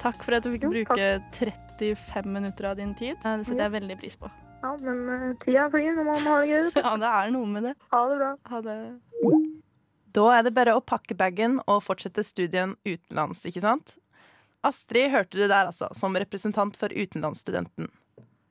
Takk 0.00 0.24
for 0.24 0.38
at 0.38 0.46
du 0.46 0.54
fikk 0.54 0.64
bruke 0.72 1.12
35 1.36 2.32
minutter 2.32 2.72
av 2.72 2.80
din 2.80 2.96
tid. 2.96 3.20
Det 3.20 3.44
setter 3.44 3.66
jeg 3.66 3.76
veldig 3.76 4.00
pris 4.00 4.16
på. 4.16 4.32
Ja, 4.62 4.72
men 4.80 5.02
uh, 5.08 5.34
tida 5.44 5.66
flyr 5.70 5.94
når 5.96 6.08
man 6.08 6.24
har 6.26 6.42
det 6.42 6.48
gøy. 6.50 6.70
Ja, 6.86 6.94
det 7.00 7.10
er 7.12 7.30
noe 7.34 7.50
med 7.50 7.68
det. 7.68 7.74
Ha 7.92 8.02
det 8.10 8.16
bra. 8.22 8.32
Ha 8.50 8.62
det. 8.64 8.76
Da 10.16 10.26
er 10.32 10.46
det 10.46 10.54
bare 10.56 10.76
å 10.78 10.82
pakke 10.84 11.16
bagen 11.18 11.58
og 11.66 11.82
fortsette 11.84 12.24
studien 12.24 12.74
utenlands, 12.88 13.44
ikke 13.48 13.62
sant? 13.64 13.96
Astrid 14.66 15.12
hørte 15.12 15.36
du 15.36 15.44
der, 15.44 15.68
altså, 15.68 15.90
som 15.94 16.16
representant 16.16 16.78
for 16.80 16.90
utenlandsstudenten. 16.90 17.90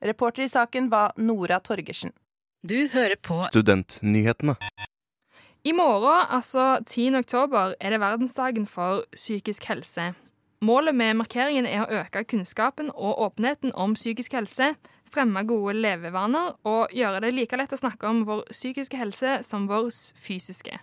Reporter 0.06 0.46
i 0.46 0.52
saken 0.52 0.90
var 0.92 1.16
Nora 1.18 1.58
Torgersen. 1.60 2.14
Du 2.62 2.88
hører 2.92 3.18
på 3.22 3.42
Studentnyhetene. 3.50 4.56
I 5.66 5.72
morgen, 5.74 6.26
altså 6.30 6.78
10. 6.86 7.16
oktober, 7.18 7.74
er 7.80 7.90
det 7.90 8.00
verdensdagen 8.00 8.66
for 8.70 9.02
psykisk 9.16 9.66
helse. 9.66 10.12
Målet 10.62 10.94
med 10.94 11.18
markeringen 11.18 11.66
er 11.66 11.82
å 11.82 12.02
øke 12.04 12.22
kunnskapen 12.30 12.92
og 12.94 13.18
åpenheten 13.26 13.74
om 13.74 13.96
psykisk 13.98 14.38
helse, 14.38 14.76
fremme 15.12 15.42
gode 15.48 15.76
levevaner 15.78 16.54
og 16.68 16.92
gjøre 16.94 17.22
det 17.24 17.32
like 17.34 17.58
lett 17.58 17.74
å 17.74 17.80
snakke 17.80 18.08
om 18.08 18.24
vår 18.28 18.44
psykiske 18.50 18.98
helse 19.00 19.38
som 19.46 19.68
vår 19.70 19.90
fysiske. 20.20 20.78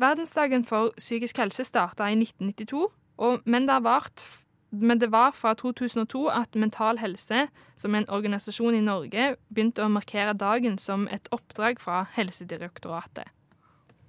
Verdensdagen 0.00 0.64
for 0.68 0.92
psykisk 0.98 1.38
helse 1.40 1.64
starta 1.64 2.10
i 2.12 2.18
1992, 2.18 2.88
og, 3.16 3.46
men, 3.48 3.64
det 3.68 3.78
vart, 3.86 4.24
men 4.70 5.00
det 5.00 5.08
var 5.12 5.32
fra 5.32 5.54
2002 5.56 6.26
at 6.28 6.58
Mental 6.58 7.00
Helse, 7.00 7.46
som 7.80 7.96
en 7.96 8.04
organisasjon 8.12 8.76
i 8.76 8.84
Norge, 8.84 9.30
begynte 9.48 9.86
å 9.86 9.92
markere 9.92 10.36
dagen 10.36 10.76
som 10.76 11.08
et 11.08 11.30
oppdrag 11.32 11.80
fra 11.80 12.04
Helsedirektoratet. 12.16 13.32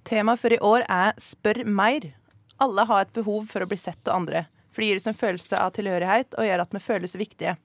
Temaet 0.08 0.40
for 0.40 0.52
i 0.52 0.60
år 0.64 0.84
er 0.88 1.16
Spør 1.20 1.64
mer. 1.64 2.12
Alle 2.60 2.84
har 2.88 3.06
et 3.06 3.16
behov 3.16 3.48
for 3.48 3.64
å 3.64 3.68
bli 3.70 3.80
sett 3.80 4.08
av 4.08 4.20
andre, 4.20 4.44
for 4.72 4.82
det 4.82 4.90
gir 4.90 5.00
oss 5.00 5.08
en 5.08 5.16
følelse 5.16 5.56
av 5.60 5.72
tilhørighet 5.76 6.36
og 6.36 6.48
gjør 6.48 6.64
at 6.64 6.76
vi 6.76 6.84
føles 6.84 7.16
viktige. 7.16 7.56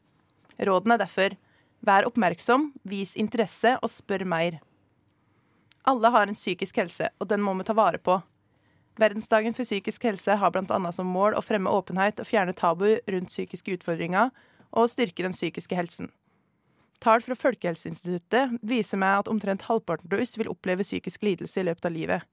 Rådene 0.63 0.95
er 0.95 1.03
derfor 1.03 1.35
vær 1.83 2.07
oppmerksom, 2.07 2.71
vis 2.87 3.17
interesse 3.19 3.75
og 3.81 3.91
spør 3.91 4.25
mer. 4.27 4.59
Alle 5.83 6.11
har 6.15 6.29
en 6.29 6.37
psykisk 6.37 6.79
helse, 6.79 7.09
og 7.19 7.27
den 7.27 7.43
må 7.43 7.53
vi 7.59 7.67
ta 7.67 7.75
vare 7.75 7.99
på. 7.99 8.21
Verdensdagen 8.99 9.55
for 9.57 9.65
psykisk 9.65 10.05
helse 10.05 10.35
har 10.39 10.51
bl.a. 10.53 10.79
som 10.95 11.09
mål 11.09 11.35
å 11.35 11.43
fremme 11.43 11.71
åpenhet 11.71 12.21
og 12.21 12.29
fjerne 12.29 12.53
tabu 12.55 12.93
rundt 13.09 13.33
psykiske 13.33 13.79
utfordringer, 13.79 14.29
og 14.73 14.89
styrke 14.89 15.25
den 15.25 15.35
psykiske 15.35 15.75
helsen. 15.77 16.09
Tall 17.03 17.21
fra 17.21 17.35
Folkehelseinstituttet 17.35 18.53
viser 18.63 19.01
meg 19.01 19.19
at 19.19 19.29
omtrent 19.29 19.65
halvparten 19.67 20.13
av 20.13 20.23
oss 20.23 20.37
vil 20.39 20.49
oppleve 20.49 20.85
psykisk 20.87 21.25
lidelse 21.25 21.59
i 21.59 21.67
løpet 21.67 21.89
av 21.89 21.93
livet. 21.93 22.27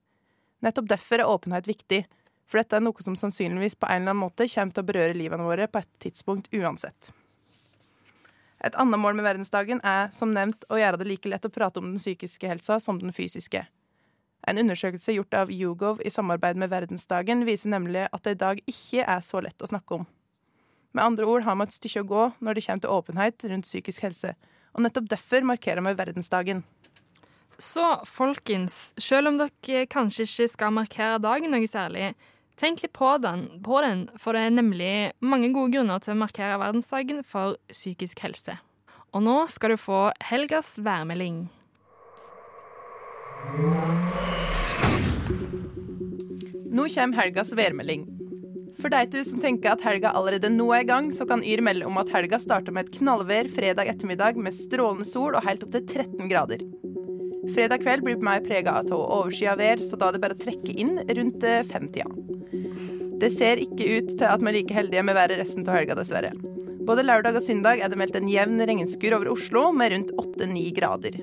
Nettopp 0.63 0.91
derfor 0.93 1.19
er 1.19 1.33
åpenhet 1.33 1.67
viktig, 1.67 2.05
for 2.47 2.61
dette 2.61 2.79
er 2.79 2.85
noe 2.85 3.03
som 3.03 3.17
sannsynligvis 3.19 3.79
på 3.81 3.89
en 3.89 4.03
eller 4.03 4.15
annen 4.15 4.23
måte 4.23 4.47
kommer 4.53 4.77
til 4.77 4.85
å 4.85 4.91
berøre 4.93 5.17
livene 5.17 5.47
våre 5.47 5.67
på 5.71 5.83
et 5.83 5.91
tidspunkt 6.07 6.53
uansett. 6.55 7.11
Et 8.61 8.77
annet 8.77 9.01
mål 9.01 9.17
med 9.17 9.25
verdensdagen 9.25 9.81
er 9.87 10.11
som 10.13 10.35
nevnt 10.37 10.67
å 10.69 10.79
gjøre 10.81 11.01
det 11.01 11.09
like 11.09 11.31
lett 11.33 11.47
å 11.49 11.53
prate 11.53 11.81
om 11.81 11.93
den 11.93 12.01
psykiske 12.01 12.49
helsa 12.49 12.77
som 12.83 12.99
den 13.01 13.15
fysiske. 13.17 13.65
En 14.49 14.61
undersøkelse 14.61 15.15
gjort 15.17 15.37
av 15.37 15.53
YouGov 15.53 16.01
i 16.05 16.13
samarbeid 16.13 16.57
med 16.61 16.71
Verdensdagen 16.73 17.45
viser 17.49 17.73
nemlig 17.73 18.07
at 18.09 18.25
det 18.25 18.37
i 18.37 18.41
dag 18.41 18.61
ikke 18.65 19.05
er 19.05 19.25
så 19.25 19.43
lett 19.45 19.61
å 19.61 19.69
snakke 19.69 20.01
om. 20.01 20.07
Med 20.97 21.05
andre 21.05 21.29
ord 21.29 21.45
har 21.47 21.57
vi 21.59 21.67
et 21.69 21.77
stykke 21.77 22.03
å 22.03 22.09
gå 22.09 22.23
når 22.41 22.57
det 22.57 22.65
kommer 22.67 22.85
til 22.85 22.95
åpenhet 22.97 23.47
rundt 23.53 23.69
psykisk 23.69 24.07
helse, 24.09 24.35
og 24.75 24.85
nettopp 24.85 25.11
derfor 25.13 25.45
markerer 25.47 25.85
vi 25.85 25.97
verdensdagen. 25.99 26.65
Så 27.61 27.85
folkens, 28.09 28.95
selv 28.97 29.29
om 29.29 29.39
dere 29.39 29.85
kanskje 29.93 30.25
ikke 30.25 30.49
skal 30.49 30.73
markere 30.73 31.21
dagen 31.21 31.53
noe 31.53 31.69
særlig, 31.69 32.15
tenk 32.61 32.83
litt 32.85 32.93
på 32.97 33.15
den, 33.23 33.47
på 33.65 33.81
den, 33.85 34.07
for 34.21 34.37
det 34.37 34.47
er 34.47 34.55
nemlig 34.55 34.93
mange 35.25 35.51
gode 35.55 35.73
grunner 35.75 36.03
til 36.03 36.15
å 36.15 36.21
markere 36.21 36.61
verdensdagen 36.61 37.25
for 37.27 37.57
psykisk 37.73 38.21
helse. 38.27 38.59
Og 39.17 39.25
nå 39.27 39.37
skal 39.51 39.75
du 39.75 39.81
få 39.81 40.11
helgas 40.29 40.77
værmelding. 40.79 41.49
Nå 46.71 46.87
kommer 46.95 47.23
helgas 47.25 47.55
værmelding. 47.57 48.07
For 48.81 48.93
deg 48.93 49.11
du 49.13 49.19
som 49.27 49.41
tenker 49.43 49.75
at 49.75 49.83
helga 49.85 50.13
allerede 50.17 50.49
nå 50.53 50.71
er 50.73 50.85
i 50.85 50.89
gang, 50.89 51.11
så 51.13 51.27
kan 51.29 51.43
Yr 51.45 51.61
melde 51.65 51.89
om 51.89 51.99
at 52.01 52.13
helga 52.15 52.39
starter 52.41 52.73
med 52.73 52.87
et 52.87 53.01
knallvær 53.01 53.51
fredag 53.53 53.91
ettermiddag 53.93 54.41
med 54.41 54.57
strålende 54.57 55.09
sol 55.09 55.35
og 55.35 55.45
helt 55.45 55.67
opp 55.67 55.75
til 55.75 55.85
13 55.85 56.31
grader. 56.31 56.65
Fredag 57.51 57.83
kveld 57.83 58.07
blir 58.07 58.21
på 58.21 58.29
meg 58.29 58.47
prega 58.47 58.79
av 58.79 58.93
overskya 58.95 59.59
vær, 59.59 59.83
så 59.83 59.99
da 59.99 60.09
er 60.09 60.17
det 60.17 60.25
bare 60.25 60.39
å 60.39 60.45
trekke 60.47 60.77
inn 60.77 61.01
rundt 61.03 61.41
femtida. 61.43 62.07
femtida. 62.07 62.30
Det 63.21 63.29
ser 63.35 63.61
ikke 63.61 63.85
ut 63.99 64.15
til 64.15 64.25
at 64.25 64.41
vi 64.41 64.49
er 64.49 64.57
like 64.57 64.73
heldige 64.73 65.03
med 65.05 65.17
været 65.19 65.37
resten 65.37 65.67
av 65.69 65.77
helga, 65.77 65.97
dessverre. 65.99 66.31
Både 66.89 67.05
lørdag 67.05 67.37
og 67.37 67.45
søndag 67.45 67.83
er 67.85 67.93
det 67.93 67.99
meldt 68.01 68.17
en 68.17 68.31
jevn 68.31 68.63
regnskur 68.65 69.19
over 69.19 69.29
Oslo 69.35 69.67
med 69.77 69.93
rundt 69.93 70.15
8-9 70.23 70.63
grader. 70.79 71.19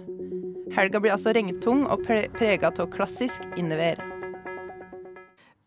Helga 0.75 1.01
blir 1.01 1.15
altså 1.15 1.33
regntung 1.33 1.87
og 1.89 2.03
pre 2.05 2.27
prega 2.37 2.69
av 2.69 2.91
klassisk 2.93 3.47
innevær. 3.57 3.97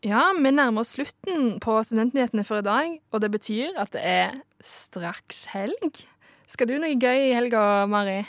Ja, 0.07 0.31
vi 0.33 0.53
nærmer 0.55 0.85
oss 0.85 0.95
slutten 0.95 1.59
på 1.61 1.75
Studentnyhetene 1.85 2.47
for 2.47 2.63
i 2.63 2.69
dag, 2.69 2.95
og 3.11 3.21
det 3.21 3.33
betyr 3.35 3.75
at 3.83 3.91
det 3.97 4.05
er 4.07 4.39
straks 4.65 5.49
helg. 5.51 6.05
Skal 6.47 6.71
du 6.71 6.79
noe 6.79 6.95
gøy 6.95 7.27
i 7.27 7.35
helga, 7.35 7.89
Mari? 7.91 8.23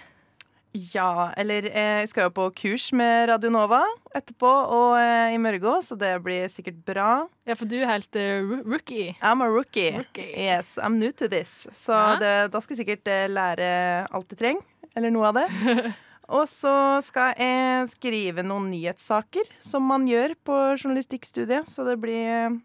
Ja, 0.71 1.31
eller 1.35 1.65
jeg 1.67 2.07
skal 2.07 2.29
jo 2.29 2.31
på 2.31 2.45
kurs 2.55 2.85
med 2.95 3.27
Radio 3.27 3.49
Nova 3.51 3.81
etterpå 4.15 4.49
og 4.71 4.93
eh, 5.01 5.33
i 5.35 5.39
morgen, 5.41 5.83
så 5.83 5.97
det 5.99 6.13
blir 6.23 6.47
sikkert 6.51 6.77
bra. 6.87 7.09
Ja, 7.47 7.57
for 7.59 7.67
du 7.67 7.75
er 7.81 7.89
helt 7.89 8.15
uh, 8.15 8.53
rookie. 8.63 9.11
I'm 9.19 9.43
a 9.43 9.49
rookie. 9.51 9.97
rookie. 9.97 10.31
Yes, 10.31 10.77
I'm 10.79 10.95
new 11.01 11.11
to 11.19 11.27
this. 11.27 11.67
Så 11.75 11.91
ja. 11.91 12.15
det, 12.21 12.31
da 12.53 12.61
skal 12.63 12.77
jeg 12.77 12.85
sikkert 12.85 13.11
uh, 13.11 13.25
lære 13.31 13.67
alt 14.07 14.31
jeg 14.31 14.39
trenger. 14.39 14.63
Eller 14.95 15.11
noe 15.11 15.27
av 15.31 15.41
det. 15.41 15.47
Og 16.39 16.47
så 16.47 16.73
skal 17.03 17.35
jeg 17.35 17.89
skrive 17.91 18.45
noen 18.47 18.69
nyhetssaker, 18.71 19.49
som 19.65 19.83
man 19.83 20.05
gjør 20.07 20.37
på 20.47 20.59
journalistikkstudiet. 20.77 21.67
Så 21.67 21.83
det 21.83 21.97
blir, 21.99 22.55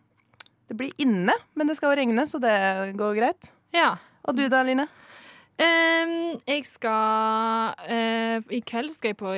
det 0.71 0.79
blir 0.79 0.95
inne, 1.03 1.35
men 1.59 1.67
det 1.67 1.75
skal 1.79 1.91
jo 1.91 1.99
regne, 1.99 2.29
så 2.31 2.39
det 2.43 2.55
går 2.95 3.19
greit. 3.19 3.51
Ja. 3.75 3.97
Og 4.23 4.39
du 4.39 4.47
da, 4.51 4.63
Line? 4.67 4.87
Um, 5.57 6.11
jeg 6.45 6.67
skal 6.69 7.73
uh, 7.89 8.43
I 8.53 8.59
kveld 8.69 8.91
skal 8.93 9.15
jeg 9.15 9.17
på 9.17 9.31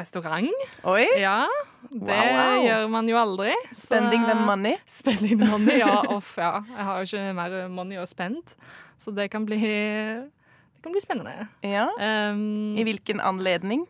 restaurant. 0.00 0.48
Oi! 0.90 1.04
Ja, 1.20 1.44
Det 1.90 2.00
wow, 2.02 2.32
wow. 2.34 2.64
gjør 2.64 2.88
man 2.90 3.08
jo 3.08 3.20
aldri. 3.20 3.54
Spending 3.72 4.26
the 4.26 4.34
money. 4.34 4.74
Spending 5.00 5.38
the 5.38 5.46
money, 5.46 5.78
ja. 5.78 6.00
Off, 6.10 6.34
ja. 6.38 6.58
Jeg 6.74 6.88
har 6.88 6.98
jo 6.98 7.06
ikke 7.06 7.36
mer 7.38 7.54
money 7.70 8.02
å 8.02 8.06
spend, 8.10 8.56
så 8.98 9.14
det 9.14 9.30
kan 9.30 9.46
bli 9.46 9.60
det 9.60 10.82
kan 10.82 10.94
bli 10.96 11.02
spennende. 11.04 11.46
Ja. 11.62 11.86
Um, 12.32 12.74
I 12.74 12.84
hvilken 12.88 13.22
anledning? 13.22 13.86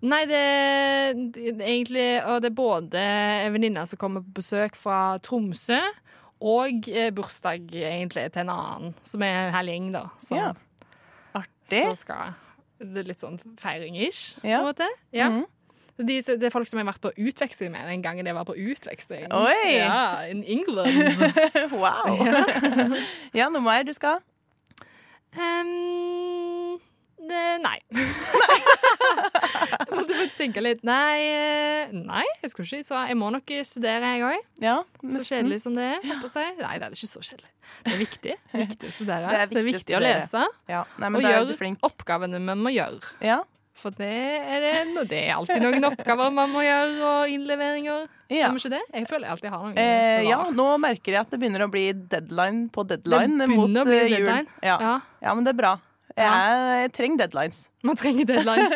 Nei, 0.00 0.22
det, 0.24 0.40
det, 1.34 1.58
egentlig 1.60 2.04
Og 2.24 2.38
det 2.40 2.48
er 2.48 2.56
både 2.56 3.00
en 3.44 3.52
venninne 3.52 3.82
som 3.84 4.00
kommer 4.00 4.24
på 4.24 4.38
besøk 4.38 4.78
fra 4.78 5.18
Tromsø, 5.20 5.80
og 6.40 6.88
eh, 6.88 7.10
bursdag 7.12 7.66
egentlig 7.76 8.30
til 8.32 8.46
en 8.46 8.52
annen, 8.54 8.94
som 9.04 9.20
er 9.26 9.34
en 9.42 9.52
hel 9.58 9.68
gjeng, 9.74 9.90
da. 9.92 10.06
Som, 10.16 10.38
ja. 10.38 10.52
Artig. 11.70 11.86
Så 11.86 12.02
skal 12.02 12.34
Det 12.80 13.06
litt 13.06 13.22
sånn 13.22 13.38
feiring-ish, 13.60 14.40
ja. 14.42 14.58
på 14.58 14.62
en 14.62 14.68
måte. 14.70 14.88
Ja. 15.14 15.30
Mm. 15.30 15.46
De, 16.00 16.16
det 16.24 16.46
er 16.48 16.52
folk 16.52 16.68
som 16.68 16.78
jeg 16.80 16.86
har 16.86 16.94
vært 16.94 17.02
på 17.04 17.28
utveksling 17.28 17.74
med 17.74 17.88
den 17.90 18.02
gangen 18.02 18.26
jeg 18.26 18.34
var 18.34 18.46
på 18.48 18.56
utveksling. 18.56 19.26
Oi! 19.36 19.76
Ja, 19.76 20.24
In 20.32 20.40
England. 20.48 21.20
wow. 21.82 22.14
Ja. 22.24 22.44
ja, 23.42 23.50
noe 23.52 23.60
mer 23.60 23.84
du 23.84 23.92
skal? 23.92 24.22
Um, 25.36 26.80
det, 27.20 27.44
nei. 27.62 27.76
måtte 30.10 30.24
faktisk 30.24 30.42
tenke 30.42 30.64
litt. 30.64 30.82
Nei, 30.86 31.20
eh, 31.30 31.94
nei 31.94 32.24
jeg 32.42 32.52
skulle 32.52 32.68
ikke 32.68 32.88
så 32.90 33.04
Jeg 33.08 33.18
må 33.20 33.30
nok 33.34 33.54
studere, 33.68 34.12
jeg 34.16 34.26
òg. 34.26 34.50
Ja, 34.64 34.76
så 35.00 35.22
kjedelig 35.22 35.62
som 35.64 35.78
det 35.78 35.86
er. 35.94 36.02
Si. 36.02 36.44
Nei, 36.60 36.74
det 36.80 36.90
er 36.90 36.98
ikke 36.98 37.12
så 37.14 37.22
kjedelig. 37.22 37.54
Det 37.84 37.94
er 37.94 38.02
viktig. 38.02 38.36
viktig 38.64 38.90
å 38.90 38.92
studere. 38.98 39.30
Det 39.30 39.38
er 39.38 39.48
viktig, 39.48 39.54
det 39.54 39.62
er 39.62 39.70
viktig 39.70 39.96
å, 39.96 40.02
å 40.02 40.04
lese. 40.04 40.44
Ja. 40.70 40.82
Nei, 41.00 41.14
og 41.14 41.24
gjøre 41.24 41.72
oppgavene 41.90 42.42
vi 42.42 42.60
må 42.60 42.74
gjøre. 42.74 43.16
Ja. 43.24 43.40
For 43.80 43.94
det 43.96 44.08
er, 44.12 44.60
det, 44.60 45.04
det 45.08 45.18
er 45.22 45.36
alltid 45.38 45.62
noen 45.64 45.86
oppgaver 45.88 46.32
man 46.36 46.50
må 46.52 46.60
gjøre, 46.66 46.96
og 47.00 47.32
innleveringer. 47.32 48.08
Ja. 48.28 48.50
Ikke 48.52 48.72
det? 48.74 48.82
Jeg 48.92 49.08
føler 49.08 49.26
jeg 49.26 49.36
alltid 49.36 49.54
har 49.54 49.62
noe 49.64 49.80
eh, 49.80 50.24
Ja, 50.28 50.40
nå 50.54 50.66
merker 50.82 51.16
jeg 51.16 51.24
at 51.24 51.32
det 51.32 51.40
begynner 51.40 51.64
å 51.64 51.70
bli 51.72 51.86
deadline 52.12 52.68
på 52.74 52.84
deadline 52.90 53.40
det 53.40 53.48
mot 53.50 53.70
bli 53.72 54.02
jul. 54.02 54.18
Deadline. 54.18 54.50
Ja. 54.60 54.76
Ja. 54.76 54.96
ja, 55.24 55.34
men 55.34 55.48
det 55.48 55.54
er 55.54 55.62
bra. 55.62 55.72
Jeg, 56.16 56.26
ja. 56.26 56.78
jeg 56.82 56.92
trenger 56.96 57.24
deadlines. 57.24 57.64
Man 57.86 57.98
trenger 57.98 58.28
deadlines. 58.28 58.74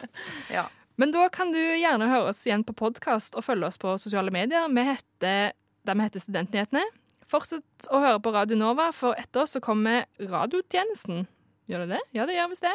ja. 0.56 0.68
Men 0.98 1.12
da 1.14 1.28
kan 1.30 1.52
du 1.54 1.58
gjerne 1.58 2.10
høre 2.10 2.32
oss 2.32 2.42
igjen 2.46 2.64
på 2.66 2.74
podkast 2.78 3.36
og 3.38 3.46
følge 3.46 3.68
oss 3.70 3.78
på 3.78 3.94
sosiale 4.02 4.32
medier. 4.34 4.66
Vi 4.74 4.86
heter, 4.86 5.52
der 5.86 5.98
vi 5.98 6.06
heter 6.06 6.24
Studentnyhetene. 6.24 6.82
Fortsett 7.28 7.90
å 7.92 8.00
høre 8.02 8.22
på 8.24 8.32
Radio 8.32 8.56
Nova, 8.58 8.88
for 8.96 9.18
etter 9.20 9.44
oss 9.44 9.54
så 9.58 9.62
kommer 9.62 10.06
Radiotjenesten. 10.18 11.26
Gjør 11.68 11.84
det 11.84 11.98
det? 11.98 12.02
Ja, 12.16 12.24
det 12.24 12.38
gjør 12.38 12.50
visst 12.54 12.64
det. 12.64 12.74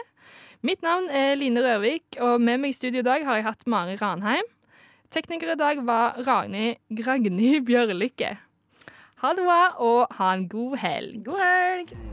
Mitt 0.63 0.85
navn 0.85 1.09
er 1.11 1.33
Line 1.39 1.63
Rørvik, 1.65 2.19
og 2.21 2.37
med 2.39 2.61
meg 2.61 2.75
i 2.75 2.77
studio 2.77 3.01
i 3.01 3.07
dag 3.07 3.25
har 3.25 3.41
jeg 3.41 3.47
hatt 3.49 3.67
Mari 3.67 3.97
Ranheim. 3.99 4.47
Tekniker 5.13 5.53
i 5.53 5.59
dag 5.59 5.83
var 5.85 6.21
Ragnhild 6.23 6.79
Gragni 7.01 7.57
Bjørlykke. 7.65 8.33
Ha 9.23 9.35
det 9.35 9.45
bra, 9.45 9.61
og 9.81 10.17
ha 10.19 10.33
en 10.37 10.49
god 10.51 10.81
helg. 10.85 11.23
God 11.27 11.41
helg! 11.41 12.12